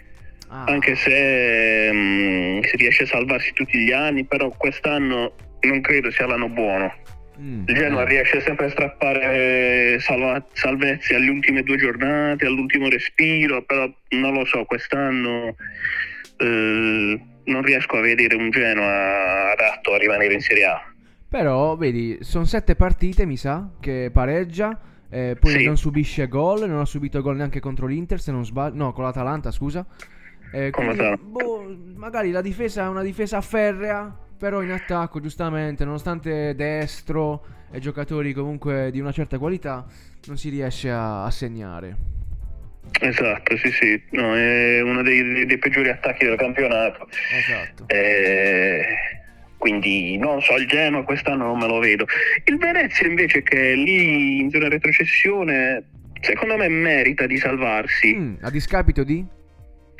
Ah, 0.49 0.65
Anche 0.65 0.95
se 0.95 1.89
mm, 1.93 2.61
si 2.63 2.75
riesce 2.75 3.03
a 3.03 3.07
salvarsi 3.07 3.53
tutti 3.53 3.77
gli 3.77 3.93
anni, 3.93 4.25
però 4.25 4.49
quest'anno 4.49 5.33
non 5.61 5.79
credo 5.79 6.11
sia 6.11 6.25
l'anno 6.27 6.49
buono. 6.49 6.93
mm, 7.39 7.63
Il 7.67 7.75
Genoa 7.75 8.01
eh. 8.03 8.07
riesce 8.09 8.41
sempre 8.41 8.65
a 8.65 8.69
strappare 8.71 9.93
eh, 9.93 9.99
salva- 10.01 10.45
salvezze 10.51 11.15
alle 11.15 11.29
ultime 11.29 11.63
due 11.63 11.77
giornate, 11.77 12.45
all'ultimo 12.45 12.89
respiro, 12.89 13.61
però 13.63 13.89
non 14.09 14.33
lo 14.33 14.43
so, 14.43 14.65
quest'anno 14.65 15.55
eh, 16.39 17.19
non 17.47 17.61
riesco 17.63 17.97
a 17.97 18.01
vedere 18.01 18.35
un 18.35 18.49
Genoa 18.49 19.51
adatto 19.51 19.93
a 19.93 19.97
rimanere 19.97 20.33
in 20.33 20.39
Serie 20.41 20.65
A. 20.65 20.81
Però, 21.29 21.75
vedi, 21.75 22.17
sono 22.21 22.45
sette 22.45 22.75
partite, 22.75 23.25
mi 23.25 23.35
sa, 23.37 23.69
che 23.79 24.09
pareggia. 24.13 24.79
eh, 25.09 25.37
poi 25.39 25.51
Sì. 25.51 25.63
non 25.65 25.77
subisce 25.77 26.27
gol, 26.27 26.67
non 26.67 26.79
ha 26.79 26.85
subito 26.85 27.21
gol 27.21 27.37
neanche 27.37 27.59
contro 27.61 27.85
l'Inter, 27.87 28.19
se 28.19 28.31
non 28.31 28.45
sbaglio. 28.45 28.75
No, 28.75 28.91
con 28.93 29.03
l'Atalanta, 29.05 29.51
scusa. 29.51 29.85
Eh, 30.51 30.69
quindi, 30.71 31.01
boh, 31.21 31.75
magari 31.95 32.31
la 32.31 32.41
difesa 32.41 32.83
è 32.83 32.87
una 32.87 33.03
difesa 33.03 33.39
ferrea, 33.41 34.13
però 34.37 34.61
in 34.61 34.71
attacco, 34.71 35.19
giustamente, 35.21 35.83
nonostante 35.85 36.55
destro 36.55 37.45
e 37.71 37.79
giocatori 37.79 38.33
comunque 38.33 38.89
di 38.91 38.99
una 38.99 39.11
certa 39.11 39.37
qualità, 39.37 39.85
non 40.27 40.37
si 40.37 40.49
riesce 40.49 40.89
a, 40.89 41.23
a 41.25 41.31
segnare. 41.31 41.95
Esatto, 42.99 43.57
sì, 43.57 43.71
sì, 43.71 44.01
no, 44.11 44.35
è 44.35 44.81
uno 44.81 45.01
dei, 45.03 45.45
dei, 45.45 45.57
peggiori 45.57 45.89
attacchi 45.89 46.25
del 46.25 46.37
campionato. 46.37 47.07
Esatto. 47.31 47.83
Eh, 47.87 48.85
quindi 49.57 50.17
non 50.17 50.41
so, 50.41 50.55
il 50.55 50.67
Genoa 50.67 51.03
quest'anno 51.03 51.45
non 51.45 51.57
me 51.59 51.67
lo 51.67 51.79
vedo. 51.79 52.05
Il 52.45 52.57
Venezia 52.57 53.07
invece 53.07 53.43
che 53.43 53.73
è 53.73 53.75
lì 53.75 54.39
in 54.39 54.49
zona 54.49 54.69
retrocessione, 54.69 55.83
secondo 56.21 56.57
me 56.57 56.67
merita 56.69 57.25
di 57.25 57.37
salvarsi. 57.37 58.15
Mm, 58.15 58.35
a 58.41 58.49
discapito 58.49 59.03
di? 59.03 59.25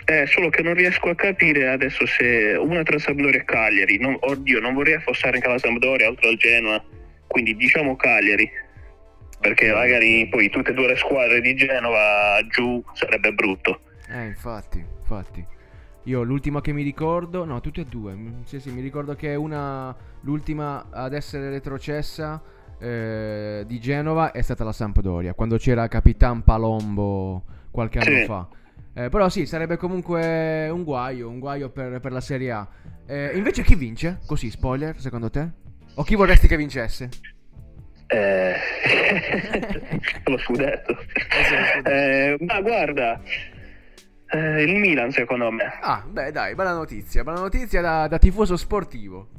Eh, 0.05 0.25
solo 0.25 0.49
che 0.49 0.61
non 0.61 0.73
riesco 0.73 1.09
a 1.09 1.15
capire 1.15 1.67
adesso 1.67 2.05
se 2.05 2.55
una 2.57 2.81
tra 2.83 2.97
Sampdoria 2.97 3.41
e 3.41 3.43
Cagliari, 3.43 3.97
non, 3.97 4.15
oddio, 4.17 4.59
non 4.61 4.73
vorrei 4.73 4.93
affossare 4.93 5.35
anche 5.35 5.49
la 5.49 5.57
Sampdoria 5.57 6.07
oltre 6.07 6.29
al 6.29 6.37
Genoa, 6.37 6.81
quindi 7.27 7.55
diciamo 7.55 7.95
Cagliari, 7.97 8.49
perché 9.39 9.71
magari 9.71 10.27
poi 10.29 10.49
tutte 10.49 10.71
e 10.71 10.73
due 10.73 10.87
le 10.87 10.95
squadre 10.95 11.41
di 11.41 11.55
Genova 11.55 12.39
giù 12.49 12.83
sarebbe 12.93 13.33
brutto. 13.33 13.79
Eh, 14.09 14.25
infatti, 14.25 14.83
infatti. 14.99 15.45
Io 16.03 16.23
l'ultima 16.23 16.61
che 16.61 16.71
mi 16.71 16.83
ricordo, 16.83 17.43
no, 17.43 17.59
tutte 17.59 17.81
e 17.81 17.85
due. 17.85 18.15
Sì, 18.45 18.59
sì, 18.59 18.71
mi 18.71 18.81
ricordo 18.81 19.15
che 19.15 19.35
una, 19.35 19.93
l'ultima 20.21 20.87
ad 20.89 21.13
essere 21.13 21.49
retrocessa 21.49 22.41
eh, 22.79 23.63
di 23.67 23.79
Genova 23.79 24.31
è 24.31 24.41
stata 24.41 24.63
la 24.63 24.71
Sampdoria, 24.71 25.33
quando 25.33 25.57
c'era 25.57 25.87
Capitan 25.87 26.43
Palombo 26.43 27.43
qualche 27.71 27.99
anno 27.99 28.17
sì. 28.17 28.25
fa. 28.25 28.47
Eh, 28.93 29.09
però 29.09 29.29
sì, 29.29 29.45
sarebbe 29.45 29.77
comunque 29.77 30.69
un 30.69 30.83
guaio, 30.83 31.29
un 31.29 31.39
guaio 31.39 31.69
per, 31.69 31.99
per 31.99 32.11
la 32.11 32.21
Serie 32.21 32.51
A. 32.51 32.67
Eh, 33.05 33.31
invece 33.35 33.63
chi 33.63 33.75
vince? 33.75 34.19
Così, 34.25 34.49
spoiler, 34.49 34.99
secondo 34.99 35.29
te? 35.29 35.47
O 35.95 36.03
chi 36.03 36.15
vorresti 36.15 36.47
che 36.47 36.57
vincesse? 36.57 37.09
Eh... 38.07 38.55
lo 40.25 40.37
scudetto. 40.37 40.97
Eh, 41.83 42.37
ma 42.39 42.61
guarda, 42.61 43.21
eh, 44.29 44.63
il 44.63 44.75
Milan 44.75 45.11
secondo 45.11 45.51
me. 45.51 45.77
Ah, 45.81 46.03
beh 46.07 46.31
dai, 46.31 46.55
bella 46.55 46.73
notizia, 46.73 47.23
bella 47.23 47.39
notizia 47.39 47.81
da, 47.81 48.07
da 48.07 48.17
tifoso 48.17 48.57
sportivo. 48.57 49.29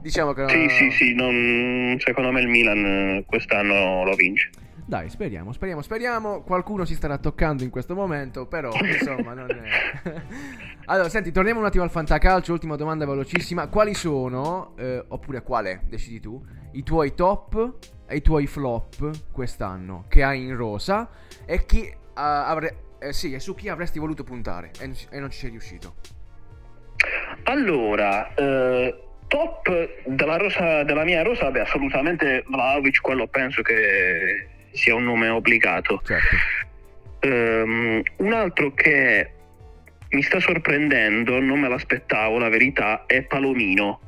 Diciamo 0.00 0.32
che... 0.32 0.48
Sì, 0.48 0.68
sì, 0.68 0.90
sì, 0.90 1.14
non... 1.14 1.96
secondo 1.98 2.30
me 2.30 2.40
il 2.40 2.48
Milan 2.48 2.84
eh, 2.84 3.24
quest'anno 3.26 4.04
lo 4.04 4.14
vince. 4.14 4.50
Dai, 4.88 5.10
speriamo, 5.10 5.52
speriamo, 5.52 5.82
speriamo. 5.82 6.40
Qualcuno 6.40 6.86
si 6.86 6.94
starà 6.94 7.18
toccando 7.18 7.62
in 7.62 7.68
questo 7.68 7.94
momento, 7.94 8.46
però 8.46 8.72
insomma 8.80 9.34
non 9.34 9.50
è... 9.50 10.22
allora, 10.86 11.10
senti, 11.10 11.30
torniamo 11.30 11.60
un 11.60 11.66
attimo 11.66 11.84
al 11.84 11.90
fantacalcio, 11.90 12.54
ultima 12.54 12.74
domanda 12.74 13.04
velocissima. 13.04 13.66
Quali 13.66 13.92
sono, 13.92 14.72
eh, 14.78 15.04
oppure 15.08 15.42
quale, 15.42 15.82
decidi 15.84 16.20
tu, 16.20 16.42
i 16.72 16.82
tuoi 16.82 17.12
top 17.12 17.74
e 18.06 18.16
i 18.16 18.22
tuoi 18.22 18.46
flop 18.46 19.10
quest'anno 19.30 20.06
che 20.08 20.22
hai 20.22 20.44
in 20.44 20.56
rosa 20.56 21.10
e 21.44 21.66
chi 21.66 21.82
uh, 21.82 21.94
avre- 22.14 22.76
eh, 22.98 23.12
sì, 23.12 23.34
e 23.34 23.40
su 23.40 23.54
chi 23.54 23.68
avresti 23.68 23.98
voluto 23.98 24.24
puntare 24.24 24.70
e, 24.80 24.90
e 25.10 25.20
non 25.20 25.30
ci 25.30 25.40
sei 25.40 25.50
riuscito? 25.50 25.96
Allora, 27.42 28.32
eh, 28.32 28.98
top 29.26 29.68
della, 30.06 30.38
rosa, 30.38 30.82
della 30.84 31.04
mia 31.04 31.22
rosa, 31.22 31.50
beh, 31.50 31.60
assolutamente 31.60 32.42
Vlaovic, 32.48 33.02
quello 33.02 33.26
penso 33.26 33.60
che 33.60 34.56
sia 34.78 34.94
un 34.94 35.04
nome 35.04 35.28
obbligato. 35.28 36.00
Certo. 36.04 36.36
Um, 37.20 38.00
un 38.16 38.32
altro 38.32 38.72
che 38.72 39.32
mi 40.10 40.22
sta 40.22 40.40
sorprendendo, 40.40 41.40
non 41.40 41.60
me 41.60 41.68
l'aspettavo, 41.68 42.38
la 42.38 42.48
verità, 42.48 43.04
è 43.06 43.22
Palomino 43.22 44.00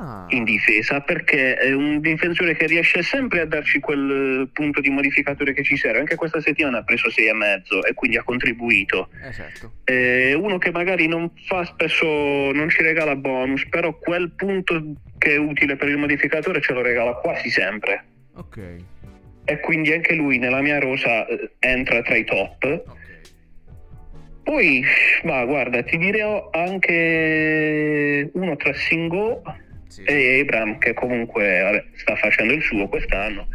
ah. 0.00 0.26
in 0.28 0.44
difesa 0.44 1.00
perché 1.00 1.54
è 1.54 1.72
un 1.72 2.00
difensore 2.00 2.54
che 2.54 2.66
riesce 2.66 3.02
sempre 3.02 3.40
a 3.40 3.46
darci 3.46 3.80
quel 3.80 4.48
punto 4.52 4.80
di 4.80 4.90
modificatore 4.90 5.52
che 5.52 5.62
ci 5.62 5.76
serve. 5.76 5.98
Anche 5.98 6.14
questa 6.14 6.40
settimana 6.40 6.78
ha 6.78 6.84
preso 6.84 7.08
6,5 7.08 7.88
e 7.88 7.94
quindi 7.94 8.16
ha 8.16 8.22
contribuito. 8.22 9.08
Eh 9.22 9.32
certo. 9.32 9.72
È 9.84 10.32
uno 10.34 10.58
che 10.58 10.70
magari 10.70 11.06
non 11.06 11.30
fa 11.46 11.64
spesso, 11.64 12.06
non 12.06 12.68
ci 12.68 12.82
regala 12.82 13.16
bonus, 13.16 13.66
però 13.68 13.96
quel 13.98 14.30
punto 14.30 14.94
che 15.18 15.34
è 15.34 15.36
utile 15.36 15.76
per 15.76 15.88
il 15.88 15.98
modificatore 15.98 16.60
ce 16.60 16.72
lo 16.72 16.82
regala 16.82 17.14
quasi 17.14 17.50
sempre. 17.50 18.04
Ok. 18.34 18.58
E 19.44 19.60
quindi 19.60 19.92
anche 19.92 20.14
lui 20.14 20.38
nella 20.38 20.60
mia 20.60 20.78
rosa 20.78 21.26
eh, 21.26 21.52
entra 21.58 22.02
tra 22.02 22.16
i 22.16 22.24
top. 22.24 22.64
Okay. 22.64 22.98
Poi, 24.42 24.82
ma 25.24 25.44
guarda, 25.44 25.82
ti 25.82 25.96
direi 25.96 26.42
anche 26.50 28.30
uno 28.32 28.56
tra 28.56 28.72
Singo 28.72 29.42
sì. 29.86 30.02
e 30.04 30.40
Abram 30.40 30.78
che 30.78 30.94
comunque 30.94 31.60
vabbè, 31.60 31.84
sta 31.94 32.16
facendo 32.16 32.52
il 32.54 32.62
suo 32.62 32.88
quest'anno. 32.88 33.48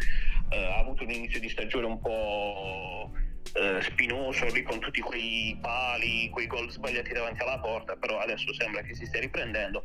Uh, 0.51 0.55
ha 0.55 0.79
avuto 0.79 1.03
un 1.03 1.09
inizio 1.09 1.39
di 1.39 1.49
stagione 1.49 1.87
un 1.87 1.99
po' 1.99 3.11
uh, 3.11 3.81
spinoso 3.81 4.45
lì 4.53 4.61
con 4.61 4.79
tutti 4.79 5.01
quei 5.01 5.57
pali, 5.59 6.29
quei 6.29 6.45
gol 6.45 6.69
sbagliati 6.69 7.13
davanti 7.13 7.41
alla 7.41 7.59
porta, 7.59 7.95
però 7.95 8.19
adesso 8.19 8.53
sembra 8.53 8.81
che 8.81 8.93
si 8.93 9.05
stia 9.05 9.21
riprendendo. 9.21 9.83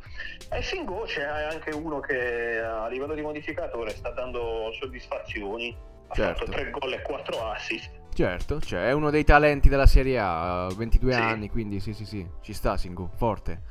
E 0.53 0.61
Singo 0.61 1.01
c'è 1.01 1.23
anche 1.23 1.71
uno 1.71 1.99
che 1.99 2.59
a 2.59 2.87
livello 2.89 3.15
di 3.15 3.21
modificatore 3.21 3.89
sta 3.89 4.11
dando 4.11 4.71
soddisfazioni, 4.79 5.75
ha 6.11 6.13
certo. 6.13 6.45
fatto 6.45 6.51
3 6.51 6.69
gol 6.71 6.93
e 6.93 7.01
4 7.01 7.51
assist. 7.51 7.91
Certo, 8.13 8.59
cioè 8.59 8.87
è 8.87 8.91
uno 8.91 9.09
dei 9.09 9.23
talenti 9.23 9.69
della 9.69 9.85
Serie 9.85 10.19
A, 10.19 10.67
22 10.75 11.13
sì. 11.13 11.17
anni, 11.17 11.49
quindi 11.49 11.79
sì 11.79 11.93
sì 11.93 12.05
sì, 12.05 12.27
ci 12.41 12.53
sta 12.53 12.75
Singo, 12.75 13.09
forte. 13.15 13.69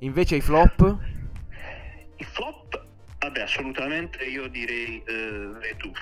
Invece 0.00 0.36
i 0.36 0.40
flop? 0.40 0.98
I 2.16 2.24
flop, 2.24 2.84
vabbè, 3.20 3.40
assolutamente 3.40 4.24
io 4.24 4.48
direi 4.48 5.02
uh, 5.06 5.58
Retu. 5.58 5.92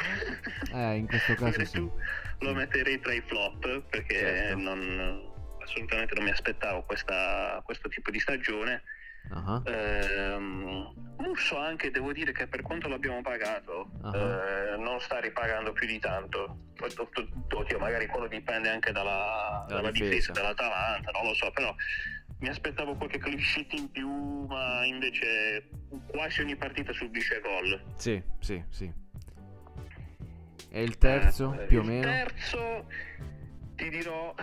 Eh, 0.72 0.96
in 0.96 1.06
questo 1.06 1.34
caso 1.36 1.64
sì. 1.64 1.88
lo 2.38 2.54
metterei 2.54 2.98
tra 3.00 3.12
i 3.12 3.22
flop 3.26 3.82
perché 3.90 4.18
certo. 4.18 4.58
non, 4.58 5.32
assolutamente 5.62 6.14
non 6.14 6.24
mi 6.24 6.30
aspettavo 6.30 6.82
questa, 6.84 7.60
questo 7.62 7.88
tipo 7.88 8.10
di 8.10 8.18
stagione. 8.18 8.82
Uh-huh. 9.30 9.62
Ehm, 9.66 10.94
Musso 11.18 11.58
anche 11.58 11.90
devo 11.90 12.12
dire 12.12 12.32
che 12.32 12.46
per 12.46 12.62
quanto 12.62 12.88
l'abbiamo 12.88 13.22
pagato 13.22 13.90
uh-huh. 14.02 14.14
eh, 14.14 14.76
non 14.78 15.00
sta 15.00 15.18
ripagando 15.18 15.72
più 15.72 15.86
di 15.86 15.98
tanto 15.98 16.58
oddio, 17.48 17.78
magari 17.78 18.06
quello 18.06 18.26
dipende 18.28 18.68
anche 18.68 18.92
dalla, 18.92 19.64
dalla, 19.66 19.80
dalla 19.80 19.90
difesa. 19.90 20.10
difesa 20.10 20.32
dell'Atalanta 20.32 21.10
non 21.10 21.24
lo 21.24 21.34
so 21.34 21.50
però 21.52 21.74
mi 22.38 22.48
aspettavo 22.48 22.96
qualche 22.96 23.18
sheet 23.38 23.72
in 23.72 23.90
più, 23.90 24.10
ma 24.46 24.84
invece 24.84 25.68
quasi 26.06 26.42
ogni 26.42 26.56
partita 26.56 26.92
subisce 26.92 27.40
gol. 27.40 27.82
Sì, 27.96 28.22
sì, 28.40 28.62
sì. 28.68 28.92
E 30.68 30.82
il 30.82 30.98
terzo, 30.98 31.58
eh, 31.58 31.64
più 31.66 31.80
o 31.80 31.82
meno? 31.82 32.06
Il 32.06 32.12
terzo, 32.12 32.86
ti 33.74 33.88
dirò... 33.88 34.34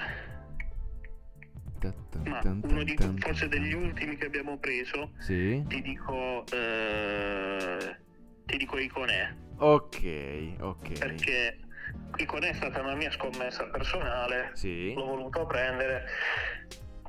Ma 2.23 2.41
uno 2.43 2.83
di 2.83 2.95
forse 3.17 3.47
degli 3.47 3.73
ultimi 3.73 4.15
che 4.15 4.25
abbiamo 4.25 4.57
preso, 4.57 5.11
sì. 5.19 5.63
ti 5.67 5.81
dico... 5.81 6.43
Eh, 6.51 7.97
ti 8.45 8.57
dico 8.57 8.77
Iconè. 8.77 9.35
Ok, 9.57 10.55
ok. 10.59 10.99
Perché 10.99 11.57
Iconè 12.17 12.49
è 12.49 12.53
stata 12.53 12.81
una 12.81 12.95
mia 12.95 13.11
scommessa 13.11 13.65
personale, 13.65 14.51
sì. 14.53 14.93
l'ho 14.93 15.05
voluto 15.05 15.45
prendere 15.45 16.05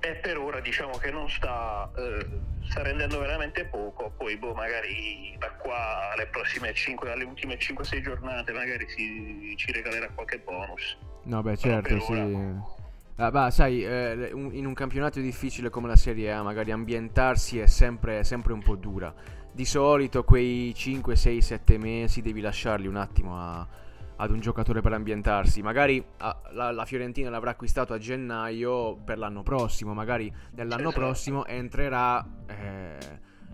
e 0.05 0.17
per 0.17 0.37
ora 0.37 0.61
diciamo 0.61 0.99
che 0.99 1.11
non 1.11 1.31
sta, 1.31 1.91
eh, 1.97 2.27
sta 2.69 2.83
rendendo 2.83 3.19
veramente 3.19 3.65
poco, 3.65 4.11
poi 4.11 4.37
boh, 4.37 4.53
magari 4.53 5.35
da 5.39 5.51
qua 5.53 6.13
alle 6.13 6.27
prossime 6.27 6.75
5, 6.75 7.11
alle 7.11 7.25
ultime 7.25 7.57
5-6 7.57 8.03
giornate 8.03 8.53
magari 8.53 8.87
si, 8.89 9.55
ci 9.57 9.73
regalerà 9.73 10.11
qualche 10.11 10.41
bonus. 10.41 10.99
No 11.25 11.43
beh 11.43 11.57
certo 11.57 11.99
sì. 12.01 12.13
Ora... 12.13 12.83
Ah, 13.17 13.31
bah, 13.31 13.51
sai, 13.51 13.85
eh, 13.85 14.31
in 14.33 14.67
un 14.67 14.75
campionato 14.75 15.21
difficile 15.21 15.71
come 15.71 15.87
la 15.87 15.95
Serie 15.95 16.33
A, 16.33 16.43
magari 16.43 16.73
ambientarsi 16.73 17.61
è 17.61 17.67
sempre, 17.67 18.19
è 18.19 18.23
sempre 18.25 18.53
un 18.53 18.61
po' 18.61 18.75
dura. 18.75 19.15
Di 19.53 19.65
solito 19.65 20.25
quei 20.25 20.75
5, 20.75 21.15
6, 21.15 21.41
7 21.41 21.79
mesi 21.79 22.23
devi 22.23 22.41
lasciarli 22.41 22.89
un 22.89 22.97
attimo 22.97 23.39
a, 23.39 23.65
ad 24.17 24.31
un 24.33 24.41
giocatore 24.41 24.81
per 24.81 24.95
ambientarsi. 24.95 25.63
Magari 25.63 26.05
ah, 26.19 26.43
la, 26.55 26.73
la, 26.73 26.85
Fiorentina 26.85 27.31
l'avrà 27.31 27.51
acquistato 27.51 27.93
a 27.93 27.99
gennaio 27.99 28.97
per 28.97 29.19
l'anno 29.19 29.45
prossimo, 29.45 29.95
magari 29.95 30.33
nell'anno 30.55 30.89
esatto. 30.89 31.01
prossimo 31.01 31.47
entrerà 31.47 32.27
eh, 32.47 32.99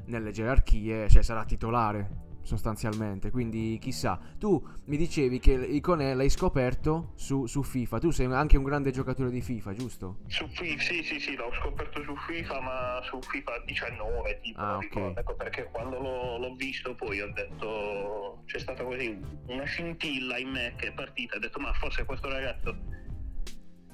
nelle 0.06 0.30
gerarchie, 0.30 1.06
cioè 1.10 1.22
sarà 1.22 1.44
titolare 1.44 2.28
sostanzialmente. 2.42 3.30
Quindi 3.30 3.78
chissà. 3.80 4.18
Tu 4.38 4.62
mi 4.86 4.96
dicevi 4.96 5.38
che 5.38 5.52
Iconè 5.52 6.14
l'hai 6.14 6.30
scoperto 6.30 7.12
su, 7.16 7.46
su, 7.46 7.62
FIFA. 7.62 7.98
Tu 7.98 8.10
sei 8.10 8.26
anche 8.26 8.56
un 8.56 8.64
grande 8.64 8.90
giocatore 8.90 9.30
di 9.30 9.40
FIFA, 9.40 9.72
giusto? 9.74 10.18
Su 10.26 10.46
FIFA, 10.48 10.82
sì, 10.82 11.02
sì, 11.02 11.20
sì, 11.20 11.36
l'ho 11.36 11.52
scoperto 11.60 12.02
su 12.02 12.14
FIFA, 12.16 12.60
ma 12.60 13.00
su 13.02 13.18
FIFA 13.20 13.62
19, 13.66 14.40
tipo, 14.40 14.60
ah, 14.60 14.76
okay. 14.76 15.12
ecco 15.16 15.34
perché 15.34 15.68
quando 15.70 15.98
l'ho, 15.98 16.38
l'ho, 16.38 16.54
visto 16.54 16.94
poi 16.94 17.20
ho 17.20 17.32
detto 17.32 18.42
c'è 18.46 18.58
stata 18.58 18.82
così 18.82 19.18
una 19.46 19.64
scintilla 19.64 20.38
in 20.38 20.50
me 20.50 20.74
che 20.76 20.88
è 20.88 20.92
partita, 20.92 21.36
ho 21.36 21.38
detto 21.38 21.58
ma 21.58 21.72
forse 21.74 22.04
questo 22.04 22.28
ragazzo 22.28 22.98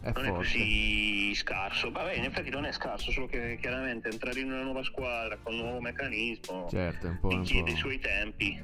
è 0.07 0.12
non 0.14 0.25
forte. 0.25 0.29
è 0.29 0.33
così 0.33 1.35
scarso. 1.35 1.90
Vabbè, 1.90 2.14
in 2.14 2.25
effetti 2.25 2.51
non 2.51 2.64
è 2.64 2.73
scarso, 2.73 3.11
solo 3.11 3.27
che 3.27 3.59
chiaramente 3.61 4.09
entrare 4.09 4.40
in 4.40 4.53
una 4.53 4.62
nuova 4.62 4.83
squadra 4.83 5.37
con 5.42 5.55
un 5.55 5.61
nuovo 5.61 5.81
meccanismo 5.81 6.69
certo, 6.69 7.09
un 7.09 7.19
po', 7.21 7.29
richiede 7.29 7.71
i 7.71 7.77
suoi 7.77 7.99
tempi. 7.99 8.62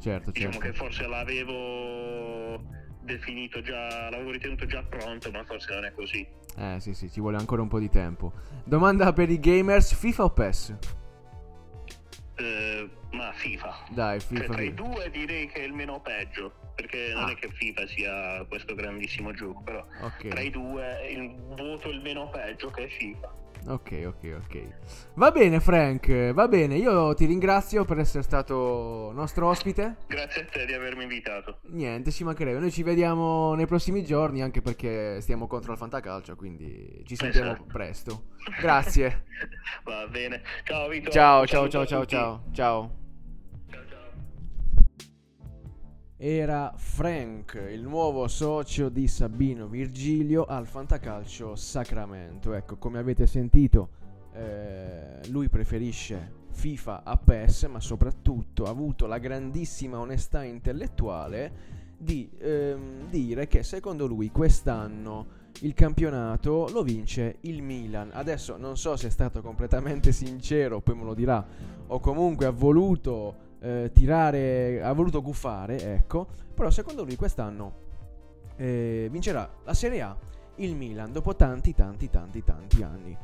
Certo, 0.00 0.30
diciamo 0.32 0.52
certo. 0.52 0.68
che 0.68 0.74
forse 0.74 1.06
l'avevo 1.06 2.62
definito 3.00 3.62
già, 3.62 4.10
l'avevo 4.10 4.30
ritenuto 4.30 4.66
già 4.66 4.82
pronto, 4.82 5.30
ma 5.30 5.44
forse 5.44 5.72
non 5.74 5.84
è 5.84 5.92
così. 5.92 6.26
Eh 6.56 6.76
sì 6.78 6.94
sì, 6.94 7.10
ci 7.10 7.20
vuole 7.20 7.36
ancora 7.36 7.62
un 7.62 7.68
po' 7.68 7.78
di 7.78 7.88
tempo. 7.88 8.32
Domanda 8.64 9.12
per 9.12 9.30
i 9.30 9.38
gamers, 9.38 9.94
FIFA 9.94 10.24
o 10.24 10.30
PES? 10.30 10.76
Eh, 12.36 12.90
ma 13.12 13.32
FIFA. 13.32 13.86
Dai, 13.90 14.20
FIFA. 14.20 14.44
Cioè, 14.44 14.52
tra 14.52 14.62
i 14.62 14.74
due 14.74 15.10
direi 15.10 15.46
che 15.48 15.60
è 15.60 15.64
il 15.64 15.72
meno 15.72 16.00
peggio, 16.00 16.52
perché 16.74 17.12
ah. 17.12 17.20
non 17.20 17.30
è 17.30 17.34
che 17.34 17.48
FIFA 17.50 17.86
sia 17.86 18.44
questo 18.48 18.74
grandissimo 18.74 19.32
gioco, 19.32 19.62
però 19.62 19.86
okay. 20.00 20.30
tra 20.30 20.40
i 20.40 20.50
due 20.50 21.08
il 21.10 21.34
voto 21.56 21.90
il 21.90 22.00
meno 22.00 22.28
peggio 22.30 22.70
che 22.70 22.84
è 22.84 22.88
FIFA. 22.88 23.42
Ok, 23.66 24.02
ok, 24.04 24.40
ok. 24.44 24.62
Va 25.14 25.30
bene, 25.30 25.58
Frank, 25.58 26.32
va 26.32 26.48
bene. 26.48 26.76
Io 26.76 27.14
ti 27.14 27.24
ringrazio 27.24 27.84
per 27.84 27.98
essere 27.98 28.22
stato 28.22 29.10
nostro 29.14 29.48
ospite. 29.48 29.96
Grazie 30.06 30.42
a 30.42 30.44
te 30.44 30.66
di 30.66 30.74
avermi 30.74 31.04
invitato. 31.04 31.60
Niente, 31.68 32.10
ci 32.10 32.24
mancherebbe. 32.24 32.58
Noi 32.58 32.70
ci 32.70 32.82
vediamo 32.82 33.54
nei 33.54 33.66
prossimi 33.66 34.04
giorni, 34.04 34.42
anche 34.42 34.60
perché 34.60 35.20
stiamo 35.22 35.46
contro 35.46 35.72
il 35.72 35.78
Fantacalcio, 35.78 36.36
quindi 36.36 37.02
ci 37.06 37.16
sentiamo 37.16 37.52
esatto. 37.52 37.64
presto. 37.64 38.24
Grazie. 38.60 39.24
va 39.84 40.06
bene. 40.08 40.42
Ciao, 40.64 40.88
Vito. 40.88 41.10
Ciao, 41.10 41.46
ciao, 41.46 41.68
ciao, 41.68 41.86
ciao, 41.86 42.04
ciao. 42.04 42.44
Ciao. 42.52 43.03
Era 46.16 46.72
Frank, 46.76 47.60
il 47.72 47.82
nuovo 47.82 48.28
socio 48.28 48.88
di 48.88 49.08
Sabino 49.08 49.66
Virgilio 49.66 50.44
al 50.44 50.66
Fantacalcio 50.66 51.56
Sacramento. 51.56 52.54
Ecco, 52.54 52.76
come 52.76 52.98
avete 52.98 53.26
sentito, 53.26 53.88
eh, 54.32 55.26
lui 55.28 55.48
preferisce 55.48 56.42
FIFA 56.50 57.02
a 57.02 57.16
PES, 57.16 57.64
ma 57.64 57.80
soprattutto 57.80 58.64
ha 58.64 58.70
avuto 58.70 59.06
la 59.06 59.18
grandissima 59.18 59.98
onestà 59.98 60.44
intellettuale 60.44 61.82
di 61.98 62.30
ehm, 62.38 63.08
dire 63.08 63.48
che 63.48 63.62
secondo 63.62 64.06
lui 64.06 64.30
quest'anno 64.30 65.42
il 65.60 65.74
campionato 65.74 66.68
lo 66.70 66.82
vince 66.82 67.38
il 67.42 67.60
Milan. 67.62 68.10
Adesso 68.12 68.56
non 68.56 68.76
so 68.76 68.96
se 68.96 69.08
è 69.08 69.10
stato 69.10 69.40
completamente 69.40 70.12
sincero, 70.12 70.80
poi 70.80 70.94
me 70.94 71.04
lo 71.04 71.14
dirà, 71.14 71.44
o 71.88 71.98
comunque 71.98 72.46
ha 72.46 72.50
voluto 72.50 73.43
eh, 73.64 73.90
tirare, 73.94 74.82
ha 74.82 74.92
voluto 74.92 75.22
guffare, 75.22 75.94
ecco, 75.94 76.26
però 76.54 76.70
secondo 76.70 77.02
lui 77.02 77.16
quest'anno 77.16 77.72
eh, 78.56 79.08
vincerà 79.10 79.50
la 79.64 79.74
Serie 79.74 80.02
A 80.02 80.16
il 80.56 80.76
Milan 80.76 81.10
dopo 81.10 81.34
tanti 81.34 81.74
tanti 81.74 82.10
tanti 82.10 82.44
tanti 82.44 82.82
anni. 82.82 83.16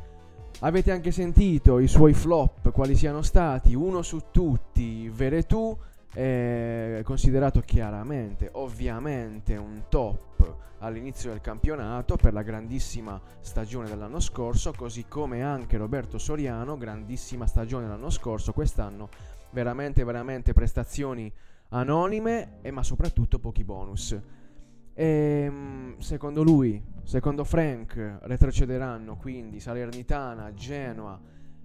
Avete 0.61 0.91
anche 0.91 1.11
sentito 1.11 1.79
i 1.79 1.87
suoi 1.87 2.13
flop, 2.13 2.71
quali 2.73 2.95
siano 2.97 3.23
stati, 3.23 3.75
uno 3.75 4.03
su 4.03 4.25
tutti, 4.31 5.09
Veretù, 5.09 5.77
è 6.13 7.01
considerato 7.05 7.61
chiaramente, 7.61 8.49
ovviamente, 8.53 9.57
un 9.57 9.85
top 9.89 10.57
all'inizio 10.81 11.31
del 11.31 11.41
campionato 11.41 12.17
per 12.17 12.33
la 12.33 12.43
grandissima 12.43 13.21
stagione 13.41 13.89
dell'anno 13.89 14.21
scorso, 14.21 14.73
così 14.77 15.05
come 15.07 15.43
anche 15.43 15.77
Roberto 15.77 16.19
Soriano, 16.19 16.77
grandissima 16.77 17.47
stagione 17.47 17.87
l'anno 17.87 18.11
scorso, 18.11 18.53
quest'anno 18.53 19.09
veramente, 19.53 20.05
veramente 20.05 20.53
prestazioni 20.53 21.33
anonime, 21.71 22.59
e 22.63 22.71
ma 22.71 22.83
soprattutto 22.83 23.39
pochi 23.39 23.65
bonus. 23.65 24.13
E, 24.13 25.05
ehm, 25.05 25.99
secondo 25.99 26.43
lui, 26.43 26.83
secondo 27.05 27.45
Frank, 27.45 28.19
retrocederanno 28.23 29.17
quindi 29.17 29.61
Salernitana, 29.61 30.53
Genoa 30.53 31.21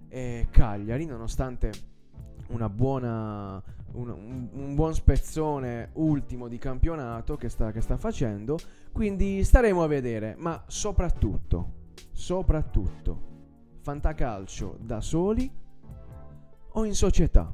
e 0.08 0.46
Cagliari, 0.50 1.04
nonostante 1.06 1.94
buona, 2.70 3.62
un, 3.92 4.08
un, 4.08 4.48
un, 4.52 4.74
buon 4.74 4.94
spezzone 4.94 5.90
ultimo 5.94 6.48
di 6.48 6.58
campionato 6.58 7.36
che 7.36 7.48
sta, 7.48 7.72
che 7.72 7.80
sta 7.80 7.96
facendo. 7.96 8.58
Quindi 8.92 9.42
staremo 9.44 9.82
a 9.82 9.86
vedere, 9.86 10.34
ma 10.38 10.62
soprattutto, 10.66 11.90
soprattutto, 12.12 13.34
fantacalcio 13.82 14.78
da 14.80 15.00
soli 15.00 15.50
o 16.72 16.84
in 16.84 16.94
società? 16.94 17.52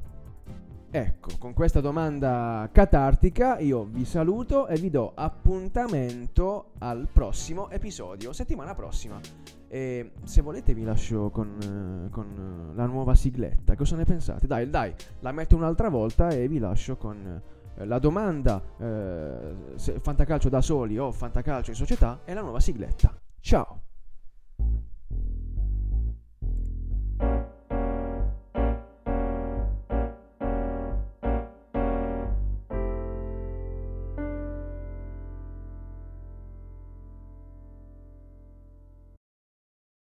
Ecco, 0.95 1.31
con 1.39 1.53
questa 1.53 1.81
domanda 1.81 2.69
catartica 2.71 3.57
io 3.57 3.83
vi 3.83 4.05
saluto 4.05 4.67
e 4.67 4.77
vi 4.77 4.91
do 4.91 5.13
appuntamento 5.15 6.73
al 6.77 7.07
prossimo 7.11 7.71
episodio, 7.71 8.31
settimana 8.31 8.75
prossima. 8.75 9.19
E 9.67 10.11
se 10.23 10.41
volete 10.41 10.75
vi 10.75 10.83
lascio 10.83 11.31
con, 11.31 12.09
con 12.11 12.73
la 12.75 12.85
nuova 12.85 13.15
sigletta, 13.15 13.75
cosa 13.75 13.95
ne 13.95 14.03
pensate? 14.03 14.45
Dai, 14.45 14.69
dai, 14.69 14.93
la 15.21 15.31
metto 15.31 15.55
un'altra 15.55 15.89
volta 15.89 16.29
e 16.29 16.47
vi 16.47 16.59
lascio 16.59 16.95
con 16.95 17.41
eh, 17.75 17.85
la 17.85 17.97
domanda 17.97 18.61
eh, 18.77 19.55
se 19.73 19.97
fantacalcio 19.99 20.49
da 20.49 20.61
soli 20.61 20.99
o 20.99 21.11
fantacalcio 21.11 21.71
in 21.71 21.75
società 21.75 22.19
e 22.23 22.35
la 22.35 22.41
nuova 22.41 22.59
sigletta. 22.59 23.19
Ciao! 23.39 23.92